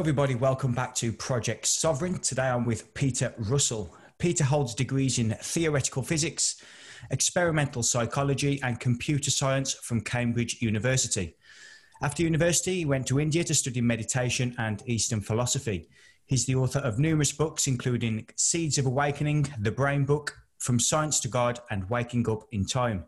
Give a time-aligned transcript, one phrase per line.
[0.00, 0.34] Hello, everybody.
[0.34, 2.20] Welcome back to Project Sovereign.
[2.20, 3.94] Today I'm with Peter Russell.
[4.16, 6.62] Peter holds degrees in theoretical physics,
[7.10, 11.36] experimental psychology, and computer science from Cambridge University.
[12.00, 15.90] After university, he went to India to study meditation and Eastern philosophy.
[16.24, 21.20] He's the author of numerous books, including Seeds of Awakening, The Brain Book, From Science
[21.20, 23.04] to God, and Waking Up in Time.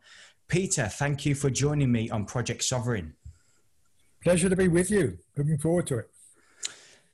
[0.47, 3.15] Peter, thank you for joining me on Project Sovereign.
[4.23, 5.17] Pleasure to be with you.
[5.39, 6.12] Looking forward to it.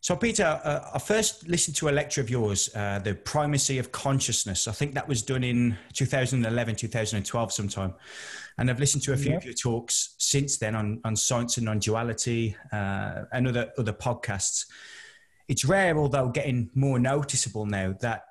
[0.08, 3.92] So, Peter, uh, I first listened to a lecture of yours, uh, The Primacy of
[3.92, 4.66] Consciousness.
[4.66, 7.92] I think that was done in 2011, 2012 sometime.
[8.56, 11.66] And I've listened to a few of your talks since then on, on science and
[11.66, 14.64] non duality uh, and other, other podcasts.
[15.46, 18.22] It's rare, although getting more noticeable now, that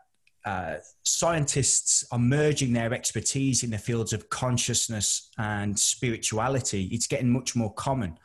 [0.45, 6.85] uh, scientists are merging their expertise in the fields of consciousness and spirituality.
[6.91, 8.17] It's getting much more common.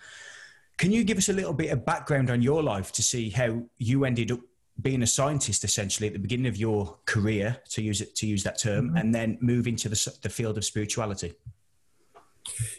[0.78, 3.62] Can you give us a little bit of background on your life to see how
[3.78, 4.41] you ended up
[4.81, 8.42] being a scientist essentially at the beginning of your career, to use it to use
[8.42, 8.97] that term, mm-hmm.
[8.97, 11.34] and then move into the, the field of spirituality?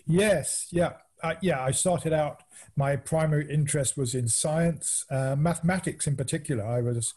[0.05, 1.63] Yes, yeah, uh, yeah.
[1.63, 2.43] I started out.
[2.75, 6.65] My primary interest was in science, uh, mathematics in particular.
[6.65, 7.13] I was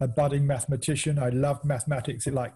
[0.00, 1.18] a budding mathematician.
[1.18, 2.26] I loved mathematics.
[2.26, 2.54] It like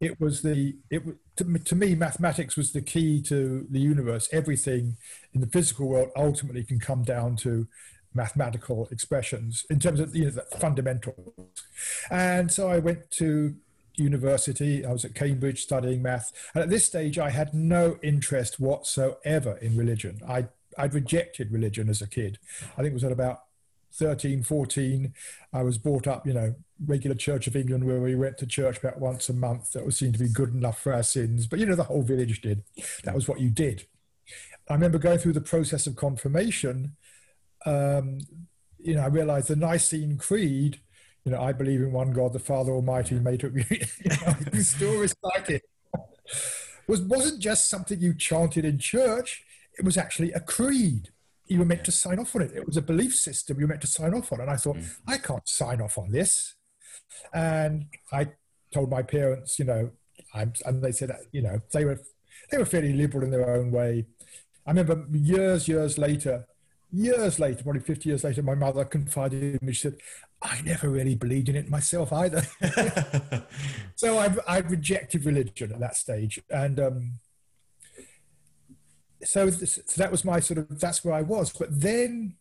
[0.00, 1.02] it was the it
[1.36, 4.28] to, to me mathematics was the key to the universe.
[4.32, 4.96] Everything
[5.34, 7.66] in the physical world ultimately can come down to
[8.14, 11.64] mathematical expressions in terms of you know, the fundamentals.
[12.10, 13.56] And so I went to
[13.96, 14.84] university.
[14.84, 16.32] I was at Cambridge studying math.
[16.54, 20.20] And at this stage, I had no interest whatsoever in religion.
[20.26, 22.38] I I'd rejected religion as a kid.
[22.72, 23.44] I think it was at about
[23.98, 25.14] 13, 14,
[25.52, 28.78] I was brought up, you know, regular Church of England where we went to church
[28.78, 29.72] about once a month.
[29.72, 31.46] That was seemed to be good enough for our sins.
[31.46, 32.62] But, you know, the whole village did.
[33.04, 33.86] That was what you did.
[34.68, 36.96] I remember going through the process of confirmation.
[37.64, 38.18] Um,
[38.78, 40.80] you know, I realized the Nicene Creed,
[41.24, 44.98] you know, I believe in one God, the Father Almighty, made it, you know, still
[44.98, 45.62] recite it.
[46.86, 49.44] Was, wasn't just something you chanted in church,
[49.78, 51.10] it was actually a creed
[51.48, 52.52] you were meant to sign off on it.
[52.54, 54.40] It was a belief system you were meant to sign off on.
[54.40, 54.96] And I thought, mm.
[55.06, 56.54] I can't sign off on this.
[57.32, 58.28] And I
[58.72, 59.90] told my parents, you know,
[60.34, 62.00] I'm, and they said, you know, they were
[62.50, 64.06] they were fairly liberal in their own way.
[64.66, 66.46] I remember years, years later,
[66.92, 69.72] years later, probably 50 years later, my mother confided in me.
[69.72, 69.96] She said,
[70.42, 72.42] I never really believed in it myself either.
[73.94, 76.40] so I, I rejected religion at that stage.
[76.50, 77.12] And um,
[79.24, 81.52] so, so that was my sort of that's where I was.
[81.52, 82.34] But then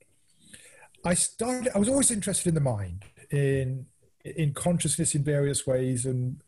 [1.03, 1.72] I started.
[1.74, 3.86] I was always interested in the mind, in
[4.24, 6.41] in consciousness in various ways, and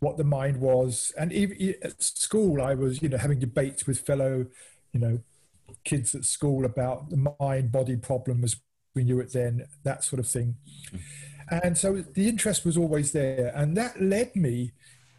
[0.00, 1.12] what the mind was.
[1.18, 4.46] And even at school, I was you know having debates with fellow
[4.92, 5.20] you know
[5.84, 8.56] kids at school about the mind body problem as
[8.94, 10.56] we knew it then, that sort of thing.
[10.86, 10.98] Mm-hmm.
[11.62, 14.72] And so the interest was always there, and that led me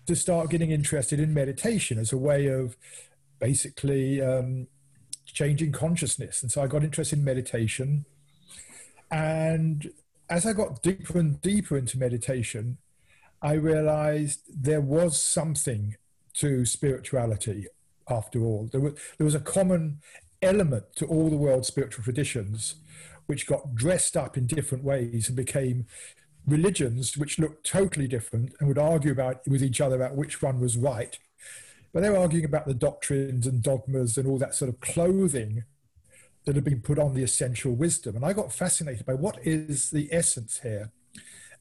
[0.08, 2.76] to start getting interested in meditation as a way of
[3.42, 4.68] basically um,
[5.26, 6.42] changing consciousness.
[6.42, 8.06] And so I got interested in meditation.
[9.12, 9.92] And
[10.30, 12.78] as I got deeper and deeper into meditation,
[13.42, 15.98] I realized there was something
[16.36, 17.68] to spirituality
[18.10, 18.70] after all.
[18.72, 20.00] There was, there was a common
[20.42, 22.76] element to all the world's spiritual traditions,
[23.26, 25.88] which got dressed up in different ways and became
[26.48, 30.60] religions which looked totally different and would argue about with each other about which one
[30.60, 31.20] was right
[31.94, 35.64] but they're arguing about the doctrines and dogmas and all that sort of clothing
[36.46, 38.16] that had been put on the essential wisdom.
[38.16, 40.92] And I got fascinated by what is the essence here.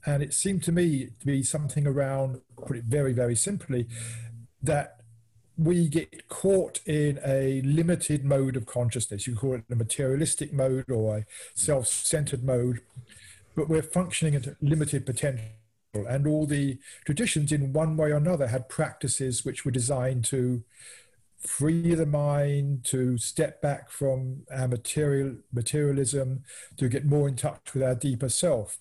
[0.06, 3.86] And it seemed to me to be something around, put it very, very simply,
[4.62, 5.00] that
[5.58, 9.26] we get caught in a limited mode of consciousness.
[9.26, 12.80] You call it a materialistic mode or a self centered mode,
[13.54, 15.44] but we're functioning at limited potential
[15.94, 20.62] and all the traditions in one way or another had practices which were designed to
[21.38, 26.44] free the mind to step back from our material materialism
[26.76, 28.78] to get more in touch with our deeper self.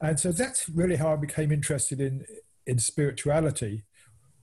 [0.00, 2.24] And so that's really how i became interested in
[2.66, 3.82] in spirituality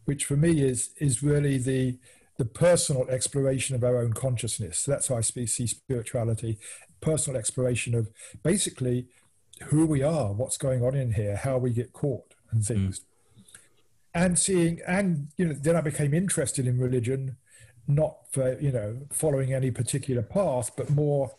[0.05, 1.97] which for me is is really the
[2.37, 4.79] the personal exploration of our own consciousness.
[4.79, 6.59] So that's how i see spirituality
[7.01, 8.09] personal exploration of
[8.43, 9.07] basically
[9.65, 12.99] who we are, what's going on in here, how we get caught, and things.
[12.99, 13.03] Mm.
[14.15, 17.37] And seeing, and you know, then I became interested in religion,
[17.87, 21.31] not for you know following any particular path, but more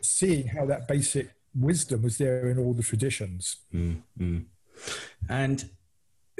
[0.00, 3.56] seeing how that basic wisdom was there in all the traditions.
[3.74, 4.44] Mm,
[5.28, 5.70] And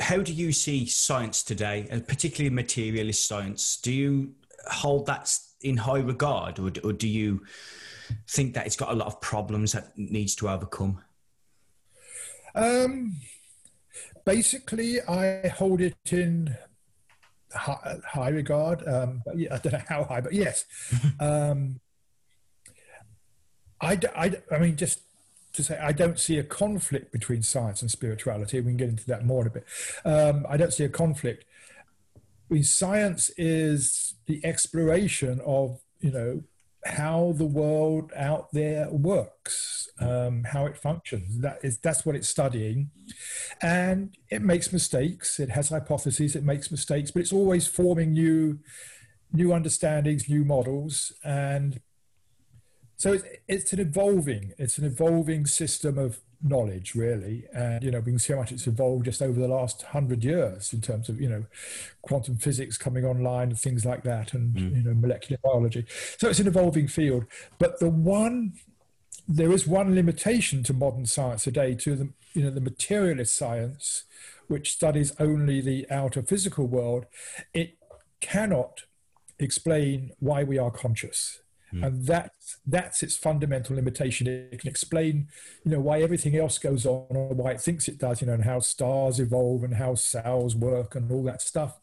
[0.00, 3.76] how do you see science today, and particularly materialist science?
[3.76, 4.34] Do you
[4.68, 7.44] hold that in high regard, or, or do you
[8.28, 11.02] think that it's got a lot of problems that needs to overcome?
[12.54, 13.16] Um,
[14.24, 16.56] basically, I hold it in
[17.52, 18.86] high, high regard.
[18.86, 20.64] Um, but yeah, I don't know how high, but yes.
[21.20, 21.80] um,
[23.80, 25.00] I, I, I mean, just
[25.54, 28.60] to say, I don't see a conflict between science and spirituality.
[28.60, 29.64] We can get into that more in a bit.
[30.04, 31.44] Um, I don't see a conflict.
[32.16, 36.42] I mean, science is the exploration of, you know,
[36.84, 41.40] how the world out there works, um, how it functions.
[41.40, 42.90] That is that's what it's studying,
[43.60, 45.38] and it makes mistakes.
[45.38, 46.34] It has hypotheses.
[46.34, 48.58] It makes mistakes, but it's always forming new,
[49.32, 51.80] new understandings, new models, and
[52.96, 54.52] so it's, it's an evolving.
[54.58, 57.44] It's an evolving system of knowledge really.
[57.54, 60.24] And you know we can see how much it's evolved just over the last hundred
[60.24, 61.44] years in terms of you know
[62.02, 64.76] quantum physics coming online and things like that and mm.
[64.76, 65.84] you know molecular biology.
[66.18, 67.26] So it's an evolving field.
[67.58, 68.54] But the one
[69.28, 74.04] there is one limitation to modern science today to the you know the materialist science
[74.48, 77.06] which studies only the outer physical world.
[77.54, 77.78] It
[78.20, 78.82] cannot
[79.38, 81.41] explain why we are conscious
[81.72, 81.86] Mm.
[81.86, 84.26] And that's that's its fundamental limitation.
[84.26, 85.28] It can explain,
[85.64, 88.34] you know, why everything else goes on or why it thinks it does, you know,
[88.34, 91.78] and how stars evolve and how cells work and all that stuff.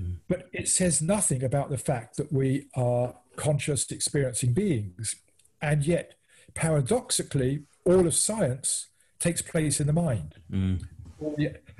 [0.00, 0.16] Mm.
[0.28, 5.16] But it says nothing about the fact that we are conscious experiencing beings.
[5.60, 6.14] And yet,
[6.54, 8.88] paradoxically, all of science
[9.18, 10.34] takes place in the mind.
[10.50, 10.84] Mm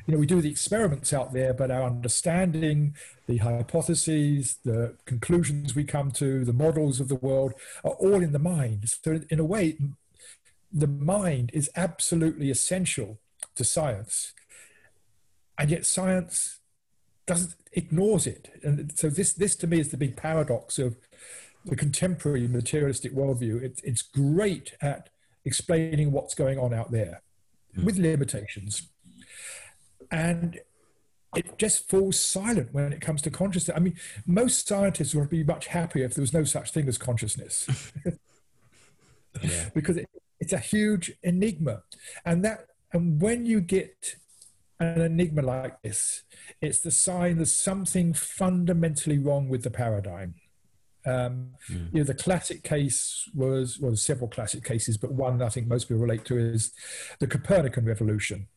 [0.07, 2.95] you know, we do the experiments out there, but our understanding,
[3.27, 7.55] the hypotheses, the conclusions we come to, the models of the world
[7.85, 8.89] are all in the mind.
[8.89, 9.79] So, in a way,
[10.71, 13.19] the mind is absolutely essential
[13.57, 14.35] to science,
[15.59, 16.59] and yet science
[17.27, 18.61] doesn't ignores it.
[18.63, 20.97] And so, this this to me is the big paradox of
[21.65, 23.63] the contemporary materialistic worldview.
[23.63, 25.09] It, it's great at
[25.47, 27.23] explaining what's going on out there,
[27.83, 28.91] with limitations
[30.11, 30.61] and
[31.37, 33.77] it just falls silent when it comes to consciousness.
[33.77, 33.97] I mean,
[34.27, 37.93] most scientists would be much happier if there was no such thing as consciousness,
[39.43, 39.69] yeah.
[39.75, 40.09] because it,
[40.41, 41.83] it's a huge enigma,
[42.25, 44.17] and that and when you get
[44.81, 46.23] an enigma like this,
[46.61, 50.35] it's the sign there's something fundamentally wrong with the paradigm.
[51.07, 51.93] Um, mm.
[51.93, 55.85] You know, the classic case was well, several classic cases, but one I think most
[55.85, 56.73] people relate to is
[57.19, 58.49] the Copernican revolution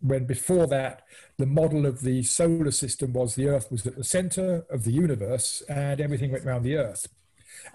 [0.00, 1.02] when before that
[1.38, 4.92] the model of the solar system was the earth was at the center of the
[4.92, 7.08] universe and everything went around the earth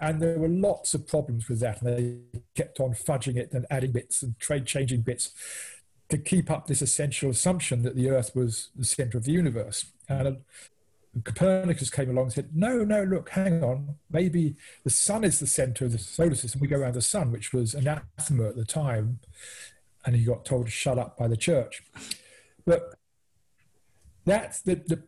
[0.00, 3.66] and there were lots of problems with that and they kept on fudging it and
[3.70, 5.32] adding bits and trade changing bits
[6.08, 9.86] to keep up this essential assumption that the earth was the center of the universe
[10.08, 10.32] and uh,
[11.22, 13.94] Copernicus came along and said, No, no, look, hang on.
[14.10, 16.60] Maybe the sun is the center of the solar system.
[16.60, 19.20] We go around the sun, which was anathema at the time
[20.04, 21.82] and he got told to shut up by the church.
[22.64, 22.94] But
[24.24, 25.02] that's the, the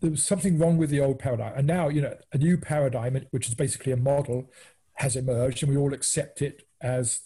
[0.00, 3.20] there was something wrong with the old paradigm, and now you know a new paradigm,
[3.30, 4.50] which is basically a model,
[4.94, 7.20] has emerged, and we all accept it as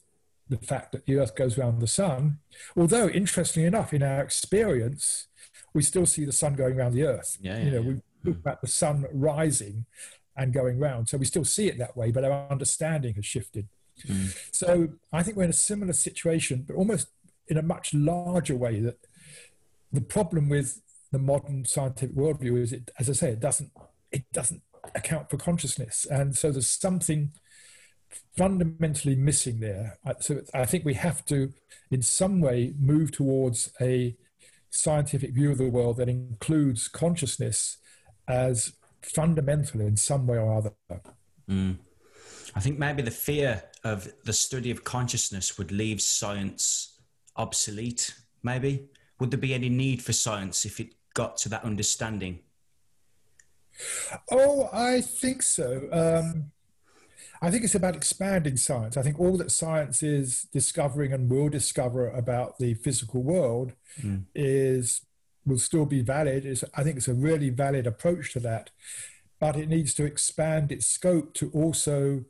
[0.48, 2.38] the fact that the Earth goes around the Sun.
[2.76, 5.28] Although, interestingly enough, in our experience,
[5.72, 7.38] we still see the Sun going around the Earth.
[7.40, 7.88] Yeah, yeah, you know, yeah.
[8.24, 9.86] we talk about the Sun rising
[10.36, 13.68] and going round, so we still see it that way, but our understanding has shifted.
[14.06, 14.36] Mm.
[14.52, 17.08] So I think we're in a similar situation, but almost
[17.48, 18.80] in a much larger way.
[18.80, 18.98] That
[19.92, 20.80] the problem with
[21.12, 23.72] the modern scientific worldview is, it, as I say, it doesn't
[24.12, 24.62] it doesn't
[24.94, 27.32] account for consciousness, and so there's something
[28.36, 29.98] fundamentally missing there.
[30.20, 31.52] So I think we have to,
[31.90, 34.16] in some way, move towards a
[34.70, 37.78] scientific view of the world that includes consciousness
[38.26, 40.72] as fundamental in some way or other.
[41.48, 41.78] Mm.
[42.54, 47.00] I think maybe the fear of the study of consciousness would leave science
[47.36, 48.88] obsolete, maybe?
[49.18, 52.40] Would there be any need for science if it got to that understanding?
[54.30, 55.88] Oh, I think so.
[55.92, 56.52] Um,
[57.42, 58.96] I think it's about expanding science.
[58.96, 64.24] I think all that science is discovering and will discover about the physical world mm.
[64.34, 65.02] is
[65.46, 66.44] will still be valid.
[66.44, 68.70] Is I think it's a really valid approach to that,
[69.38, 72.24] but it needs to expand its scope to also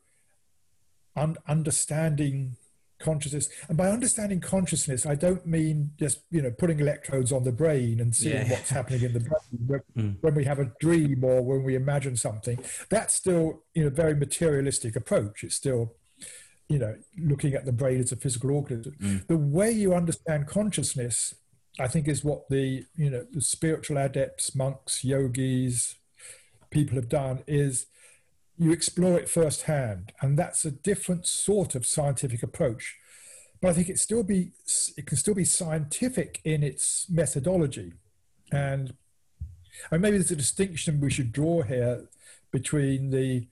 [1.16, 2.56] un- understanding
[3.00, 7.52] consciousness and by understanding consciousness i don't mean just you know putting electrodes on the
[7.52, 8.50] brain and seeing yeah.
[8.50, 10.16] what's happening in the brain when, mm.
[10.20, 14.14] when, we have a dream or when we imagine something that's still you know very
[14.14, 15.94] materialistic approach it's still
[16.68, 19.26] you know looking at the brain as a physical organism mm.
[19.26, 21.34] the way you understand consciousness
[21.80, 25.96] i think is what the you know the spiritual adepts monks yogis
[26.70, 27.86] people have done is
[28.60, 32.98] you explore it firsthand, and that's a different sort of scientific approach.
[33.58, 34.52] But I think it still be
[34.98, 37.94] it can still be scientific in its methodology,
[38.52, 38.92] and
[39.90, 42.04] and maybe there's a distinction we should draw here
[42.50, 43.46] between the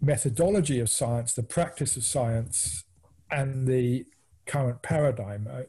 [0.00, 2.84] methodology of science, the practice of science,
[3.30, 4.06] and the
[4.46, 5.46] current paradigm.
[5.50, 5.62] Uh,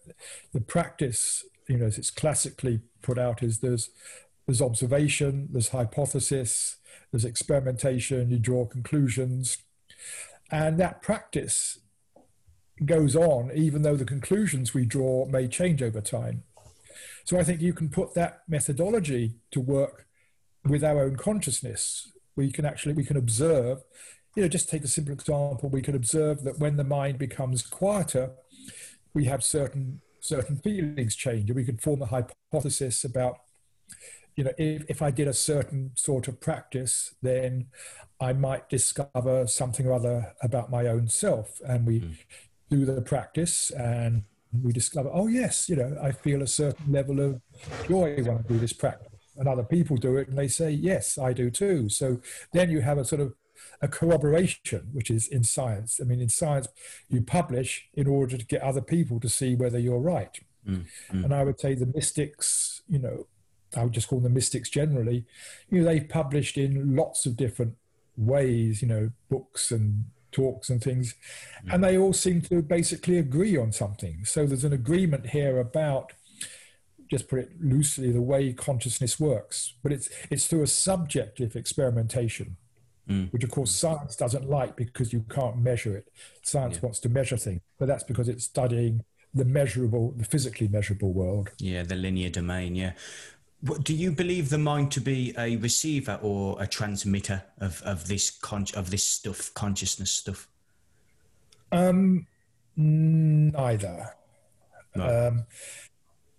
[0.53, 3.89] the practice, you know, as it's classically put out, is there's
[4.45, 6.77] there's observation, there's hypothesis,
[7.11, 9.57] there's experimentation, you draw conclusions,
[10.51, 11.79] and that practice
[12.83, 16.43] goes on even though the conclusions we draw may change over time.
[17.23, 20.05] So I think you can put that methodology to work
[20.63, 22.11] with our own consciousness.
[22.35, 23.83] We can actually we can observe,
[24.35, 25.69] you know, just take a simple example.
[25.69, 28.31] We can observe that when the mind becomes quieter,
[29.13, 31.49] we have certain certain feelings change.
[31.49, 33.37] and We could form a hypothesis about,
[34.35, 37.67] you know, if, if I did a certain sort of practice, then
[38.19, 41.61] I might discover something or other about my own self.
[41.65, 42.17] And we mm.
[42.69, 44.23] do the practice and
[44.63, 47.41] we discover, oh yes, you know, I feel a certain level of
[47.87, 49.11] joy when I do this practice.
[49.37, 51.89] And other people do it and they say, yes, I do too.
[51.89, 52.21] So
[52.53, 53.33] then you have a sort of
[53.81, 55.99] a corroboration, which is in science.
[56.01, 56.67] I mean, in science,
[57.09, 60.39] you publish in order to get other people to see whether you're right.
[60.67, 61.23] Mm, mm.
[61.23, 63.27] And I would say the mystics, you know,
[63.75, 65.25] I would just call them mystics generally,
[65.69, 67.75] you know, they've published in lots of different
[68.17, 71.15] ways, you know, books and talks and things,
[71.65, 71.73] mm.
[71.73, 74.25] and they all seem to basically agree on something.
[74.25, 76.13] So there's an agreement here about
[77.09, 79.73] just put it loosely, the way consciousness works.
[79.83, 82.57] But it's it's through a subjective experimentation
[83.09, 83.31] mm.
[83.31, 86.11] which of course science doesn't like because you can't measure it.
[86.43, 86.81] Science yeah.
[86.81, 89.03] wants to measure things, but that's because it's studying
[89.33, 91.51] the measurable, the physically measurable world.
[91.59, 92.75] Yeah, the linear domain.
[92.75, 92.93] Yeah.
[93.61, 98.07] What, do you believe the mind to be a receiver or a transmitter of, of
[98.07, 100.47] this con- of this stuff, consciousness stuff?
[101.71, 102.27] Um,
[102.75, 104.15] neither.
[104.95, 105.27] No.
[105.27, 105.45] Um,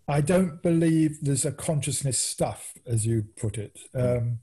[0.08, 3.76] I don't believe there's a consciousness stuff, as you put it.
[3.94, 4.38] Um,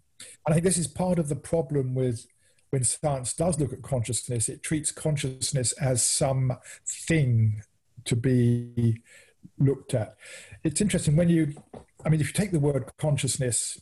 [0.46, 2.27] I think this is part of the problem with
[2.70, 7.62] when science does look at consciousness, it treats consciousness as some thing
[8.06, 9.00] to be
[9.60, 10.18] looked at.
[10.63, 11.53] It's interesting when you,
[12.06, 13.82] I mean, if you take the word consciousness,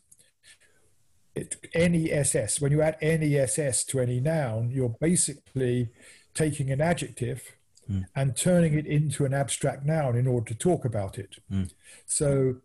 [1.36, 5.90] it, any SS, when you add any SS to any noun, you're basically
[6.34, 7.56] taking an adjective
[7.90, 8.06] mm.
[8.16, 11.38] and turning it into an abstract noun in order to talk about it.
[11.52, 11.72] Mm.
[12.06, 12.56] So,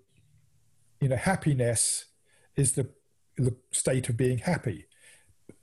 [1.00, 2.06] you know, happiness
[2.56, 2.88] is the
[3.36, 4.86] the state of being happy.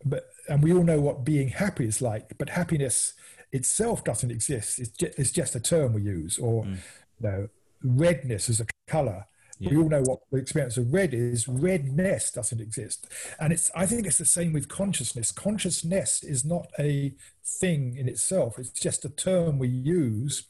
[0.05, 2.37] But and we all know what being happy is like.
[2.37, 3.13] But happiness
[3.51, 4.79] itself doesn't exist.
[4.79, 6.37] It's just, it's just a term we use.
[6.37, 6.77] Or mm.
[7.19, 7.49] you know,
[7.83, 9.25] redness is a color.
[9.63, 9.71] Yeah.
[9.71, 11.47] We all know what the experience of red is.
[11.47, 13.07] Redness doesn't exist,
[13.39, 13.71] and it's.
[13.73, 15.31] I think it's the same with consciousness.
[15.31, 17.13] Consciousness is not a
[17.45, 18.59] thing in itself.
[18.59, 20.47] It's just a term we use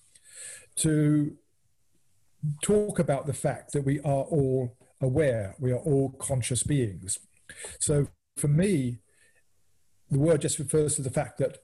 [0.78, 1.38] to
[2.64, 5.56] talk about the fact that we are all aware.
[5.60, 7.20] We are all conscious beings.
[7.80, 8.98] So for me,
[10.10, 11.60] the word just refers to the fact that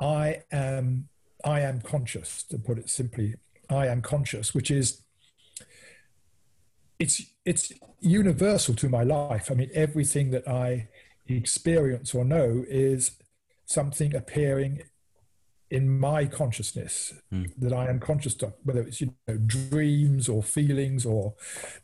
[0.00, 1.08] I am
[1.44, 3.34] I am conscious, to put it simply.
[3.68, 5.03] I am conscious, which is
[6.98, 9.50] it's it's universal to my life.
[9.50, 10.88] I mean, everything that I
[11.26, 13.12] experience or know is
[13.66, 14.82] something appearing
[15.70, 17.50] in my consciousness mm.
[17.58, 21.34] that I am conscious of, whether it's you know dreams or feelings or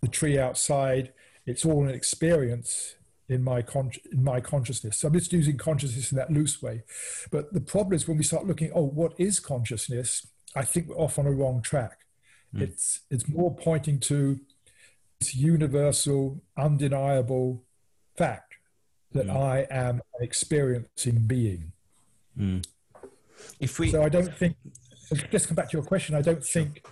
[0.00, 1.12] the tree outside,
[1.47, 2.95] it's all an experience
[3.29, 4.99] in my con- in my consciousness.
[4.99, 6.83] So I'm just using consciousness in that loose way.
[7.31, 10.26] But the problem is when we start looking, oh, what is consciousness?
[10.55, 11.99] I think we're off on a wrong track.
[12.55, 12.62] Mm.
[12.62, 14.40] It's it's more pointing to
[15.21, 17.62] this universal, undeniable
[18.17, 18.57] fact
[19.12, 19.37] that mm.
[19.37, 21.73] I am an experiencing being.
[22.39, 22.65] Mm.
[23.59, 24.57] If we, so I don't think.
[25.33, 26.15] Just come back to your question.
[26.15, 26.87] I don't think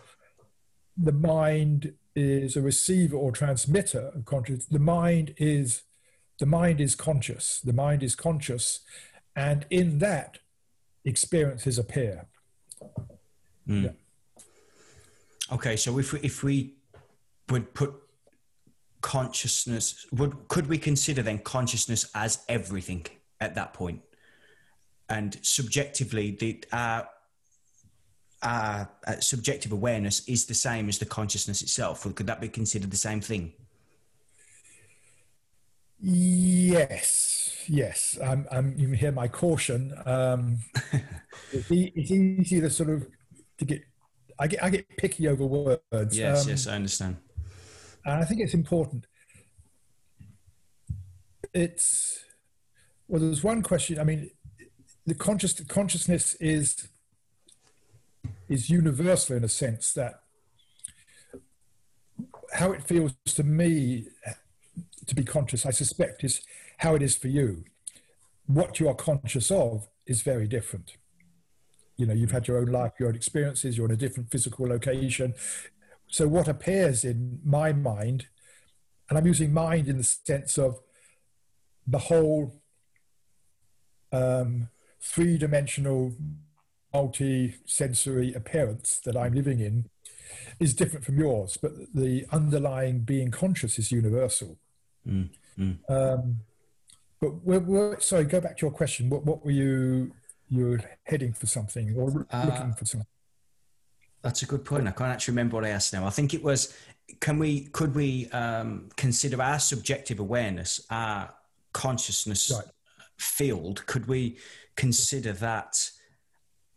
[0.97, 4.67] the mind is a receiver or transmitter of consciousness.
[4.67, 5.83] The mind is
[6.39, 7.61] the mind is conscious.
[7.61, 8.81] The mind is conscious,
[9.37, 10.39] and in that,
[11.05, 12.27] experiences appear.
[13.69, 13.85] Mm.
[13.85, 13.91] Yeah.
[15.53, 16.75] Okay, so if we, if we
[17.49, 17.95] would put
[19.01, 23.07] consciousness, would could we consider then consciousness as everything
[23.41, 24.03] at that point?
[25.09, 27.03] and subjectively, the uh,
[28.43, 28.85] uh,
[29.21, 32.05] subjective awareness is the same as the consciousness itself.
[32.05, 33.53] Or could that be considered the same thing?
[36.01, 38.19] Yes, yes.
[38.25, 39.95] I'm, I'm, you hear my caution.
[40.05, 40.59] Um,
[41.53, 43.07] it's, it's, easy to sort of
[43.59, 43.83] to get.
[44.41, 46.17] I get I get picky over words.
[46.17, 47.17] Yes, um, yes, I understand.
[48.09, 49.07] And I think it's important.
[51.53, 52.25] It's
[53.07, 53.21] well.
[53.21, 53.99] There's one question.
[53.99, 54.31] I mean,
[55.07, 56.89] the conscious consciousness is
[58.49, 60.21] is universal in a sense that
[62.55, 64.07] how it feels to me
[65.07, 66.41] to be conscious, I suspect, is
[66.79, 67.65] how it is for you.
[68.47, 70.97] What you are conscious of is very different.
[71.99, 74.67] You know, you've had your own life, your own experiences, you're in a different physical
[74.67, 75.35] location.
[76.09, 78.27] So, what appears in my mind,
[79.09, 80.81] and I'm using mind in the sense of
[81.87, 82.61] the whole
[84.13, 84.69] um,
[85.01, 86.15] three dimensional,
[86.93, 89.89] multi sensory appearance that I'm living in,
[90.59, 94.59] is different from yours, but the underlying being conscious is universal.
[95.07, 95.79] Mm, mm.
[95.89, 96.41] Um,
[97.21, 99.11] but we're, we're, sorry, go back to your question.
[99.11, 100.13] What, what were you
[100.51, 103.07] you were heading for something or uh, looking for something?
[104.29, 104.87] That's a good point.
[104.87, 106.07] I can't actually remember what I asked now.
[106.07, 106.77] I think it was,
[107.19, 111.33] can we could we um, consider our subjective awareness, our
[111.73, 112.67] consciousness right.
[113.17, 113.87] field?
[113.87, 114.37] Could we
[114.77, 115.91] consider that?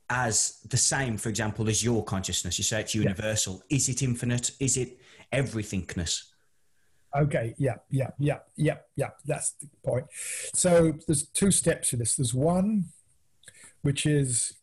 [0.10, 2.58] as the same, for example, as your consciousness.
[2.58, 3.63] You say it's universal.
[3.70, 3.77] Yeah.
[3.77, 4.51] Is it infinite?
[4.60, 5.00] Is it
[5.31, 6.24] everythingness?
[7.17, 9.12] Okay, yeah, yeah, yeah, yeah, yeah.
[9.25, 10.05] That's the point.
[10.53, 12.17] So there's two steps to this.
[12.17, 12.86] There's one,
[13.84, 14.53] which is,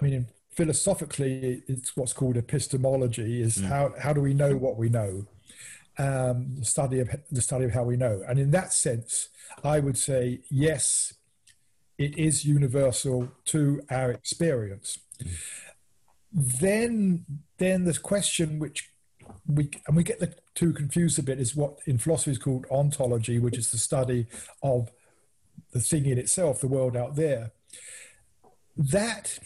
[0.00, 0.26] I mean,
[0.56, 3.42] philosophically, it's what's called epistemology.
[3.42, 3.66] Is mm.
[3.66, 5.26] how how do we know what we know?
[5.98, 8.22] Um, the study of the study of how we know.
[8.26, 9.28] And in that sense,
[9.62, 11.14] I would say yes,
[11.98, 14.98] it is universal to our experience.
[15.22, 15.30] Mm.
[16.32, 17.24] Then,
[17.56, 18.90] then the question which
[19.46, 22.66] we and we get the two confused a bit is what in philosophy is called
[22.70, 24.26] ontology, which is the study
[24.62, 24.90] of
[25.72, 27.52] the thing in itself, the world out there.
[28.76, 29.38] That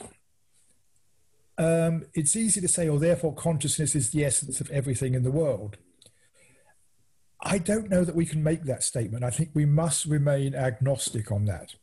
[1.61, 5.31] um, it's easy to say, oh, therefore consciousness is the essence of everything in the
[5.31, 5.76] world.
[7.43, 9.25] I don't know that we can make that statement.
[9.25, 11.75] I think we must remain agnostic on that.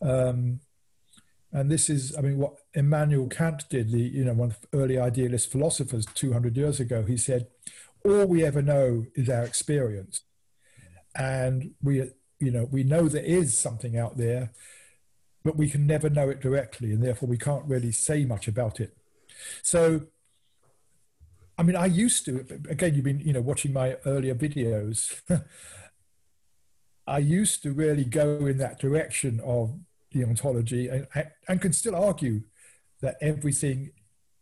[0.00, 0.60] Um,
[1.52, 4.78] and this is, I mean, what Immanuel Kant did, the you know one of the
[4.78, 7.02] early idealist philosophers 200 years ago.
[7.02, 7.48] He said,
[8.06, 10.22] "All we ever know is our experience,
[11.14, 14.52] and we, you know, we know there is something out there,
[15.44, 18.80] but we can never know it directly, and therefore we can't really say much about
[18.80, 18.96] it."
[19.62, 20.02] So,
[21.58, 22.44] I mean, I used to.
[22.68, 25.20] Again, you've been, you know, watching my earlier videos.
[27.06, 29.74] I used to really go in that direction of
[30.12, 31.06] the ontology and,
[31.48, 32.42] and can still argue
[33.00, 33.90] that everything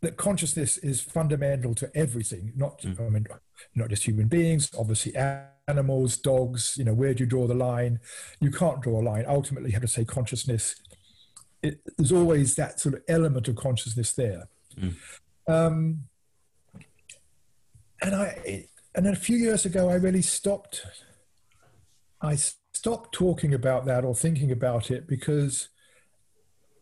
[0.02, 2.98] that consciousness is fundamental to everything not mm.
[3.00, 3.26] i mean
[3.74, 5.14] not just human beings obviously
[5.68, 8.00] animals dogs you know where do you draw the line
[8.40, 10.74] you can't draw a line ultimately you have to say consciousness
[11.62, 14.94] it, there's always that sort of element of consciousness there mm.
[15.48, 16.04] um,
[18.02, 20.86] and i and a few years ago i really stopped
[22.22, 22.36] i
[22.80, 25.68] Stop talking about that or thinking about it because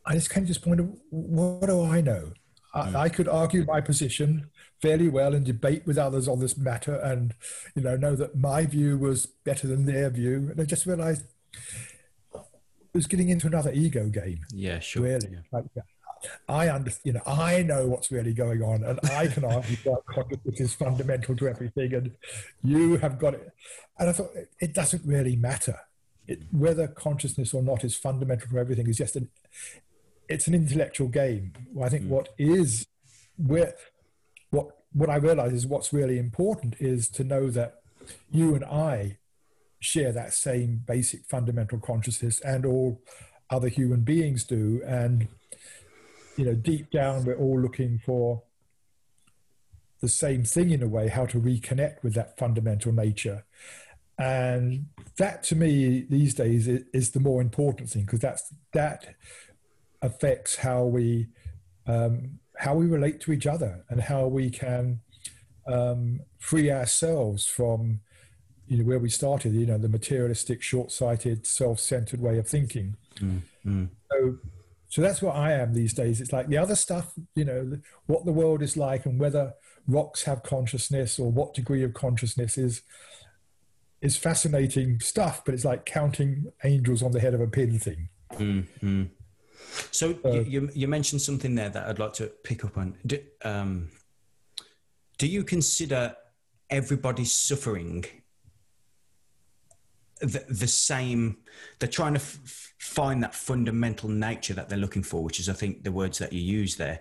[0.07, 2.33] I just kind of just point of what do I know?
[2.73, 2.95] I, mm.
[2.95, 4.49] I, could argue my position
[4.81, 7.35] fairly well and debate with others on this matter, and
[7.75, 10.51] you know know that my view was better than their view.
[10.53, 11.98] And I just realised it
[12.99, 14.41] was getting into another ego game.
[14.53, 15.05] Yeah, sure.
[15.05, 15.39] Really, yeah.
[15.53, 15.65] Like,
[16.49, 20.03] I understand, you know, I know what's really going on, and I can argue that
[20.07, 22.11] consciousness is fundamental to everything, and
[22.65, 23.53] you have got it.
[23.99, 24.31] And I thought
[24.61, 25.79] it doesn't really matter
[26.29, 29.29] it, whether consciousness or not is fundamental to everything is just an
[30.29, 31.55] it's an intellectual game.
[31.83, 32.09] I think mm.
[32.09, 32.87] what is
[33.39, 33.75] where
[34.51, 37.81] what what I realize is what's really important is to know that
[38.31, 39.17] you and I
[39.81, 43.01] share that same basic fundamental consciousness and all
[43.51, 44.83] other human beings do.
[44.87, 45.29] And
[46.37, 48.43] you know deep down we're all looking for
[50.01, 53.45] the same thing in a way how to reconnect with that fundamental nature.
[54.17, 54.87] And
[55.17, 59.15] that to me these days is the more important thing because that's that
[60.03, 61.29] affects how we
[61.87, 65.01] um, how we relate to each other and how we can
[65.67, 68.01] um, free ourselves from
[68.69, 73.85] you know where we started you know the materialistic short-sighted self-centered way of thinking mm-hmm.
[74.11, 74.37] so
[74.89, 78.25] so that's what i am these days it's like the other stuff you know what
[78.25, 79.53] the world is like and whether
[79.87, 82.83] rocks have consciousness or what degree of consciousness is
[84.01, 88.09] is fascinating stuff, but it's like counting angels on the head of a pin thing.
[88.35, 89.05] Mm-hmm.
[89.91, 92.97] So you, you mentioned something there that I'd like to pick up on.
[93.05, 93.89] Do, um,
[95.19, 96.15] do you consider
[96.71, 98.05] everybody's suffering
[100.21, 101.39] the, the same?
[101.79, 105.53] They're trying to f- find that fundamental nature that they're looking for, which is, I
[105.53, 107.01] think, the words that you use there.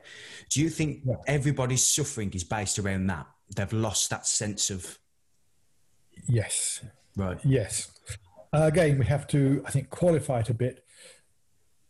[0.49, 1.15] Do you think yeah.
[1.27, 3.27] everybody's suffering is based around that?
[3.55, 4.99] They've lost that sense of
[6.27, 6.83] Yes.
[7.15, 7.39] Right.
[7.43, 7.91] Yes.
[8.53, 10.83] Uh, again, we have to, I think, qualify it a bit.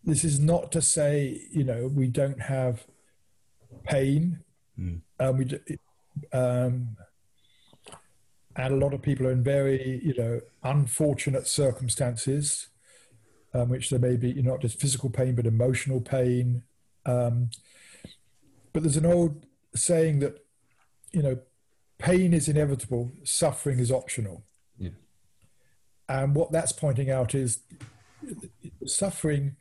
[0.04, 2.86] this is not to say you know we don't have
[3.84, 4.40] pain.
[4.80, 5.02] Mm.
[5.20, 5.46] Um, we
[6.34, 6.98] um,
[8.58, 12.68] and a lot of people are in very you know unfortunate circumstances,
[13.54, 16.64] um, which there may be you know, not just physical pain but emotional pain.
[17.06, 17.52] Um,
[18.74, 20.44] but there's an old saying that
[21.12, 21.38] you know
[22.00, 24.44] pain is inevitable, suffering is optional.
[24.78, 24.90] Yeah.
[26.10, 27.60] And what that's pointing out is
[28.86, 29.56] suffering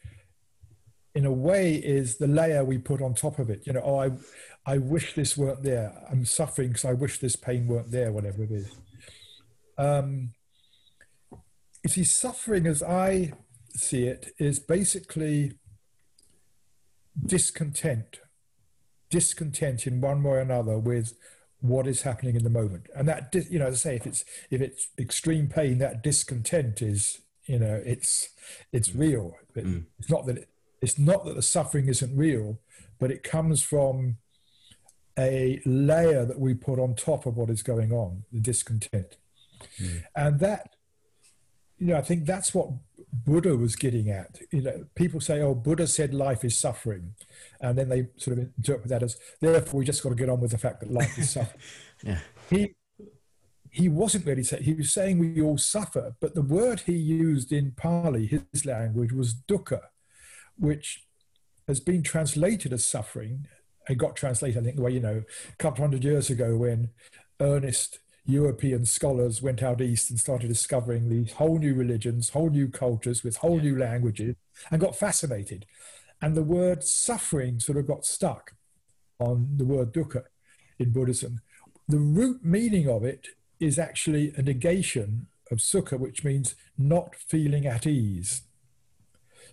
[1.15, 3.99] in a way is the layer we put on top of it you know oh
[3.99, 4.11] i
[4.67, 8.45] i wish this weren't there i'm suffering because i wish this pain weren't there whatever
[8.45, 8.71] it is
[9.79, 10.33] um
[11.83, 13.33] you see suffering as i
[13.75, 15.53] see it is basically
[17.25, 18.21] discontent
[19.11, 21.15] discontent in one way or another with
[21.61, 24.25] what is happening in the moment and that you know as i say if it's
[24.51, 28.29] if it's extreme pain that discontent is you know it's
[28.73, 29.01] it's mm.
[29.01, 29.85] real mm.
[29.99, 30.49] it's not that it,
[30.83, 32.59] it's not that the suffering isn't real,
[32.99, 34.17] but it comes from
[35.19, 39.17] a layer that we put on top of what is going on, the discontent.
[39.81, 40.05] Mm.
[40.15, 40.77] And that,
[41.79, 42.71] you know, I think that's what
[43.13, 44.39] Buddha was getting at.
[44.51, 47.15] You know, people say, oh, Buddha said life is suffering.
[47.61, 50.41] And then they sort of interpret that as, therefore, we just got to get on
[50.41, 51.61] with the fact that life is suffering.
[52.03, 52.19] yeah.
[52.51, 52.75] He,
[53.71, 57.53] he wasn't really saying, he was saying we all suffer, but the word he used
[57.53, 59.81] in Pali, his language, was dukkha
[60.59, 61.05] which
[61.69, 63.47] has been translated as suffering
[63.89, 66.91] and got translated, I think, well, you know, a couple hundred years ago when
[67.41, 72.69] earnest European scholars went out east and started discovering these whole new religions, whole new
[72.69, 74.35] cultures with whole new languages
[74.71, 75.65] and got fascinated.
[76.21, 78.53] And the word suffering sort of got stuck
[79.19, 80.25] on the word dukkha
[80.79, 81.41] in Buddhism.
[81.89, 83.29] The root meaning of it
[83.61, 88.43] is actually a negation of sukha, which means not feeling at ease.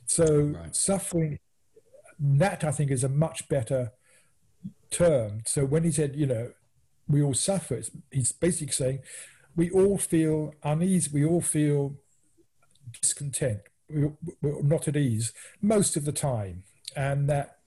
[0.06, 0.76] So right.
[0.76, 1.40] suffering,
[2.20, 3.92] that I think is a much better
[4.90, 5.44] term.
[5.46, 6.52] So when he said, you know,
[7.08, 9.00] we all suffer, he's basically saying
[9.56, 11.96] we all feel unease, we all feel
[13.02, 14.10] discontent, we,
[14.42, 16.64] we're not at ease most of the time.
[16.96, 17.58] And that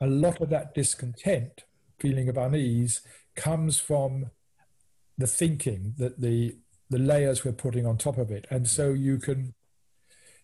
[0.00, 1.64] a lot of that discontent,
[1.98, 3.02] feeling of unease,
[3.34, 4.30] comes from
[5.16, 6.56] the thinking that the
[6.90, 8.46] the layers we're putting on top of it.
[8.50, 9.54] And so you can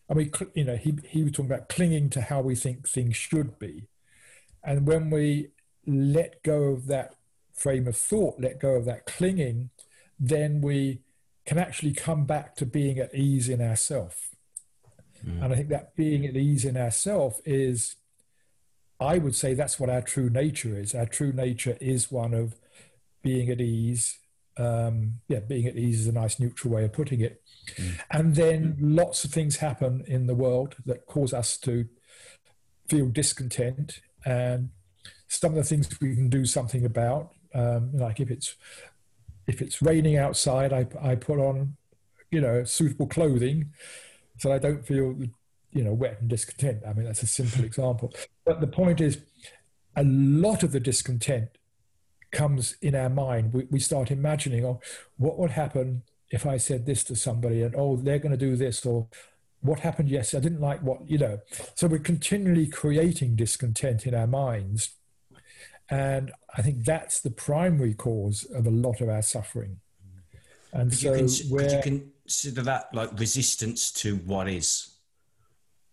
[0.09, 3.17] I mean, you know, he, he was talking about clinging to how we think things
[3.17, 3.89] should be.
[4.63, 5.49] And when we
[5.87, 7.15] let go of that
[7.55, 9.71] frame of thought, let go of that clinging,
[10.19, 11.01] then we
[11.47, 14.31] can actually come back to being at ease in ourself.
[15.25, 15.43] Mm.
[15.43, 17.97] And I think that being at ease in ourself is,
[19.01, 20.95] I would say that's what our true nature is.
[20.95, 22.57] Our true nature is one of
[23.23, 24.19] being at ease.
[24.57, 27.43] Um, yeah, being at ease is a nice neutral way of putting it.
[27.77, 28.01] Mm.
[28.11, 31.89] And then lots of things happen in the world that cause us to
[32.89, 34.01] feel discontent.
[34.25, 34.71] And
[35.29, 38.57] some of the things we can do something about, um, like if it's
[39.47, 41.77] if it's raining outside, I, I put on,
[42.31, 43.73] you know, suitable clothing
[44.39, 45.17] so I don't feel,
[45.73, 46.83] you know, wet and discontent.
[46.87, 48.13] I mean, that's a simple example.
[48.45, 49.19] But the point is,
[49.97, 51.51] a lot of the discontent
[52.33, 53.53] comes in our mind.
[53.53, 54.81] We, we start imagining, oh,
[55.17, 58.57] what would happen if I said this to somebody and, oh, they're going to do
[58.57, 59.07] this or
[59.61, 61.41] what happened Yes, I didn't like what, you know.
[61.75, 64.91] So we're continually creating discontent in our minds.
[65.91, 69.81] And I think that's the primary cause of a lot of our suffering.
[70.73, 74.97] And could so you could you consider that like resistance to what is?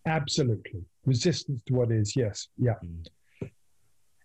[0.06, 0.84] Absolutely.
[1.06, 2.48] Resistance to what is, yes.
[2.58, 2.76] Yeah.
[2.84, 3.50] Mm.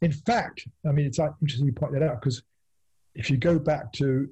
[0.03, 2.43] In fact, I mean, it's interesting you point that out because
[3.15, 4.29] if you go back to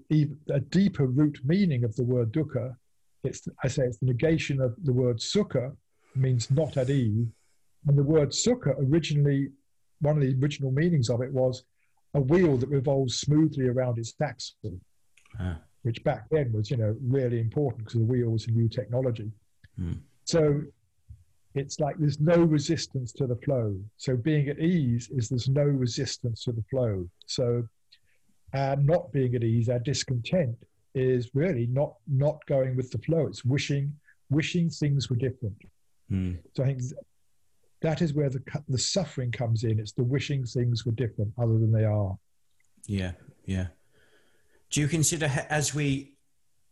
[0.50, 2.76] a deeper root meaning of the word dukkha,
[3.24, 5.74] it's, I say it's the negation of the word sukha,
[6.14, 7.26] means not at ease.
[7.86, 9.48] And the word sukha originally,
[10.00, 11.64] one of the original meanings of it was
[12.14, 14.78] a wheel that revolves smoothly around its axle,
[15.40, 15.58] ah.
[15.82, 19.30] which back then was, you know, really important because the wheel was a new technology.
[19.78, 19.98] Mm.
[20.24, 20.62] So
[21.54, 23.76] it's like there's no resistance to the flow.
[23.96, 27.08] So being at ease is there's no resistance to the flow.
[27.26, 27.66] So
[28.54, 30.56] our not being at ease, our discontent
[30.94, 33.26] is really not not going with the flow.
[33.26, 33.92] It's wishing
[34.30, 35.56] wishing things were different.
[36.10, 36.38] Mm.
[36.56, 36.82] So I think
[37.84, 39.78] that is where the the suffering comes in.
[39.78, 42.16] It's the wishing things were different other than they are.
[42.86, 43.12] Yeah,
[43.44, 43.68] yeah.
[44.70, 46.14] Do you consider as we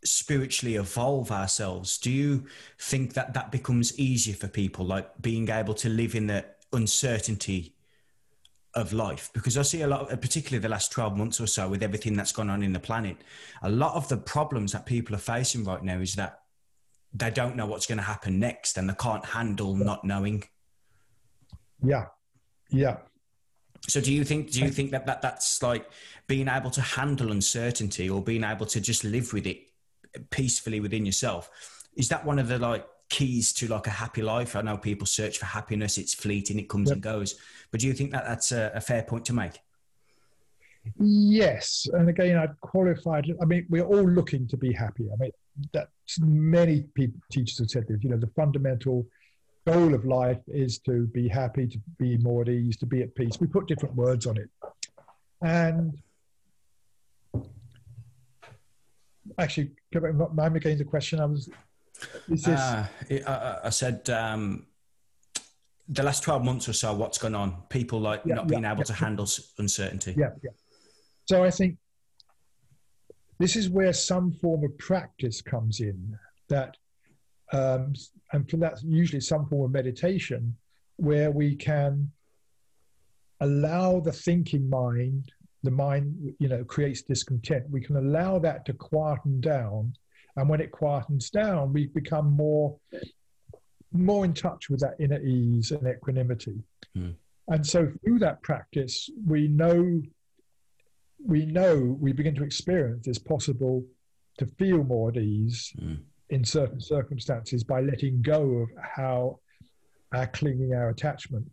[0.03, 2.45] spiritually evolve ourselves, do you
[2.77, 7.73] think that that becomes easier for people, like being able to live in the uncertainty
[8.75, 11.83] of life because I see a lot, particularly the last 12 months or so, with
[11.83, 13.17] everything that's gone on in the planet.
[13.61, 16.39] A lot of the problems that people are facing right now is that
[17.13, 20.43] they don't know what's going to happen next and they can't handle not knowing.
[21.83, 22.05] Yeah,
[22.69, 22.97] yeah.
[23.87, 25.89] So do you think do you think that, that that's like
[26.27, 29.67] being able to handle uncertainty or being able to just live with it
[30.29, 31.49] peacefully within yourself?
[31.95, 34.55] Is that one of the like keys to like a happy life?
[34.55, 36.95] I know people search for happiness; it's fleeting, it comes yep.
[36.95, 37.35] and goes.
[37.71, 39.59] But do you think that that's a, a fair point to make?
[40.99, 43.31] Yes, and again, I'd qualified.
[43.41, 45.05] I mean, we're all looking to be happy.
[45.11, 45.31] I mean,
[45.73, 47.99] that many people, teachers have said this.
[48.01, 49.05] You know, the fundamental
[49.65, 53.15] goal of life is to be happy, to be more at ease, to be at
[53.15, 53.39] peace.
[53.39, 54.49] We put different words on it.
[55.41, 55.97] And
[59.37, 59.71] actually,
[60.33, 61.49] mind again the question I was.
[62.29, 62.59] Is this...
[62.59, 62.87] Uh,
[63.27, 64.65] I, I, said um,
[65.87, 67.63] the last 12 months or so, what's gone on?
[67.69, 68.83] People like yeah, not being able yeah.
[68.83, 70.15] to handle uncertainty.
[70.17, 70.51] Yeah, yeah.
[71.25, 71.77] So I think
[73.39, 76.17] this is where some form of practice comes in
[76.49, 76.75] that
[77.53, 77.93] um,
[78.33, 80.55] and for that usually some form of meditation
[80.97, 82.11] where we can
[83.39, 87.69] allow the thinking mind the mind you know creates discontent.
[87.69, 89.93] We can allow that to quieten down.
[90.35, 92.75] And when it quietens down we become more
[93.91, 96.57] more in touch with that inner ease and equanimity.
[96.97, 97.15] Mm.
[97.47, 100.01] and so through that practice we know
[101.25, 103.83] we know we begin to experience it's possible
[104.39, 105.71] to feel more at ease.
[105.79, 109.39] Mm in certain circumstances by letting go of how
[110.13, 111.49] our clinging, our attachment.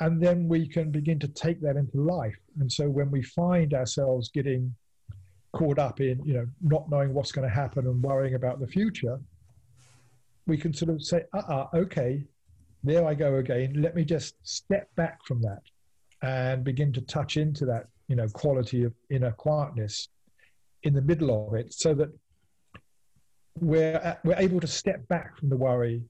[0.00, 2.36] And then we can begin to take that into life.
[2.58, 4.74] And so when we find ourselves getting
[5.52, 8.66] caught up in, you know, not knowing what's going to happen and worrying about the
[8.66, 9.20] future,
[10.46, 12.24] we can sort of say, uh uh okay,
[12.82, 13.74] there I go again.
[13.80, 15.62] Let me just step back from that
[16.22, 20.08] and begin to touch into that, you know, quality of inner quietness
[20.82, 22.08] in the middle of it so that
[23.60, 26.02] we're, we're able to step back from the worry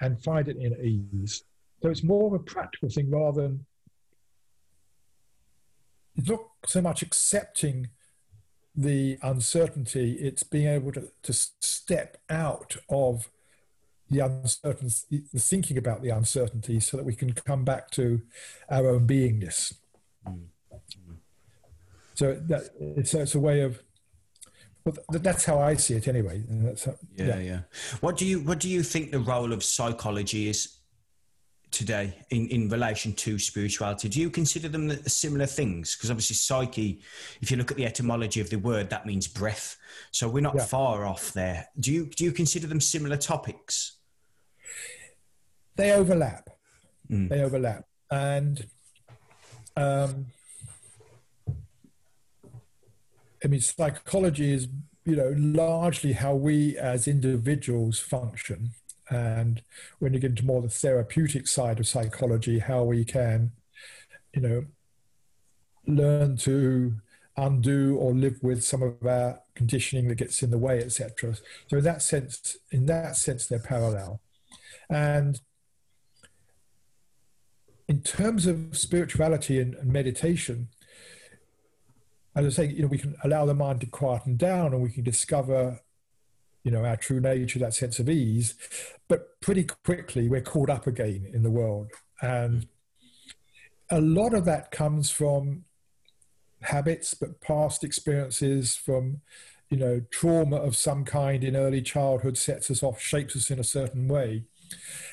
[0.00, 1.44] and find it in ease.
[1.82, 3.66] So it's more of a practical thing rather than
[6.16, 7.88] it's not so much accepting
[8.74, 13.30] the uncertainty, it's being able to, to step out of
[14.10, 18.20] the uncertainty, the thinking about the uncertainty so that we can come back to
[18.68, 19.74] our own beingness.
[20.28, 20.46] Mm.
[22.14, 23.82] So that, it's, it's a way of
[24.84, 26.42] well, that's how I see it anyway.
[26.84, 27.60] How, yeah, yeah, yeah.
[28.00, 30.76] What do you What do you think the role of psychology is
[31.70, 34.08] today in, in relation to spirituality?
[34.08, 35.96] Do you consider them similar things?
[35.96, 37.02] Because obviously, psyche,
[37.40, 39.76] if you look at the etymology of the word, that means breath.
[40.10, 40.64] So we're not yeah.
[40.64, 41.68] far off there.
[41.78, 43.98] Do you Do you consider them similar topics?
[45.76, 46.50] They overlap.
[47.10, 47.28] Mm.
[47.28, 48.66] They overlap, and
[49.76, 50.26] um,
[53.44, 54.68] I mean, psychology is,
[55.04, 58.70] you know, largely how we as individuals function.
[59.08, 59.62] And
[59.98, 63.52] when you get into more the therapeutic side of psychology, how we can,
[64.34, 64.64] you know,
[65.86, 66.94] learn to
[67.36, 71.34] undo or live with some of our conditioning that gets in the way, etc.
[71.68, 74.20] So in that sense, in that sense, they're parallel.
[74.88, 75.40] And
[77.88, 80.68] in terms of spirituality and, meditation,
[82.46, 84.90] as I say, you know, we can allow the mind to quieten down and we
[84.90, 85.80] can discover,
[86.62, 88.54] you know, our true nature, that sense of ease.
[89.08, 91.90] But pretty quickly, we're caught up again in the world.
[92.22, 92.66] And
[93.90, 95.64] a lot of that comes from
[96.62, 99.20] habits, but past experiences, from,
[99.68, 103.58] you know, trauma of some kind in early childhood sets us off, shapes us in
[103.58, 104.44] a certain way.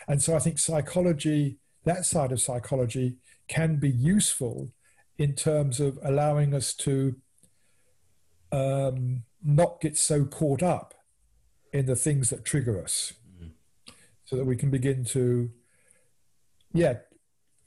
[0.07, 3.15] And so I think psychology, that side of psychology,
[3.47, 4.71] can be useful
[5.17, 7.15] in terms of allowing us to
[8.51, 10.93] um, not get so caught up
[11.73, 13.13] in the things that trigger us.
[13.41, 13.51] Mm.
[14.25, 15.51] so that we can begin to
[16.73, 16.95] yeah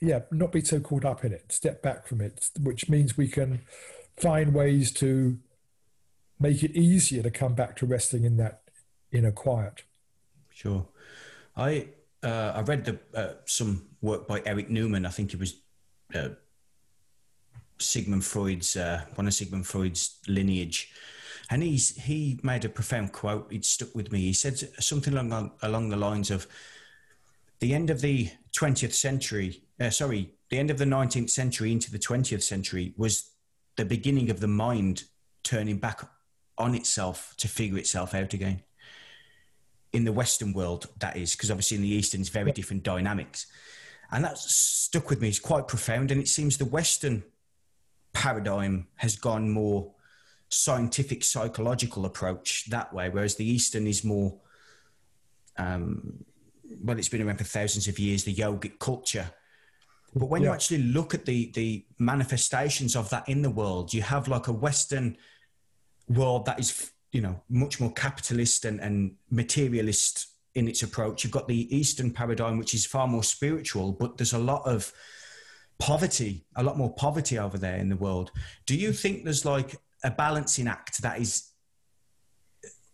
[0.00, 3.28] yeah not be so caught up in it step back from it which means we
[3.28, 3.62] can
[4.16, 5.38] find ways to
[6.40, 8.62] make it easier to come back to resting in that
[9.12, 9.84] inner quiet.
[10.52, 10.86] Sure.
[11.56, 11.88] I
[12.22, 15.06] uh, i read the uh, some work by Erich Neumann.
[15.06, 15.60] I think it was
[16.14, 16.30] uh,
[17.80, 20.92] Sigmund Freud's uh, one of Sigmund Freud's lineage,
[21.50, 23.52] and he's he made a profound quote.
[23.52, 24.20] It stuck with me.
[24.20, 26.46] He said something along along the lines of,
[27.60, 31.90] "The end of the twentieth century, uh, sorry, the end of the nineteenth century into
[31.90, 33.30] the twentieth century was
[33.76, 35.04] the beginning of the mind
[35.42, 36.02] turning back
[36.58, 38.62] on itself to figure itself out again."
[39.92, 43.46] In the Western world, that is, because obviously in the Eastern, it's very different dynamics.
[44.12, 45.28] And that stuck with me.
[45.28, 46.12] It's quite profound.
[46.12, 47.24] And it seems the Western
[48.12, 49.92] paradigm has gone more
[50.48, 54.36] scientific psychological approach that way, whereas the Eastern is more,
[55.56, 56.24] um,
[56.82, 59.30] well, it's been around for thousands of years, the yogic culture.
[60.14, 60.48] But when Yeah.
[60.48, 64.48] you actually look at the the manifestations of that in the world, you have like
[64.48, 65.16] a Western
[66.08, 71.22] world that is, you know, much more capitalist and, and materialist in its approach.
[71.22, 74.92] You've got the Eastern paradigm, which is far more spiritual, but there's a lot of
[75.80, 78.30] poverty, a lot more poverty over there in the world.
[78.66, 81.50] Do you think there's like a balancing act that is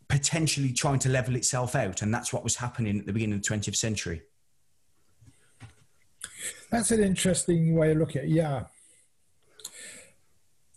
[0.09, 3.43] potentially trying to level itself out, and that's what was happening at the beginning of
[3.43, 4.23] the 20th century?
[6.71, 8.31] That's an interesting way of looking at it.
[8.31, 8.65] Yeah.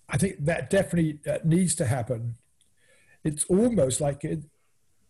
[0.09, 2.35] I think that definitely needs to happen.
[3.23, 4.39] It's almost like it,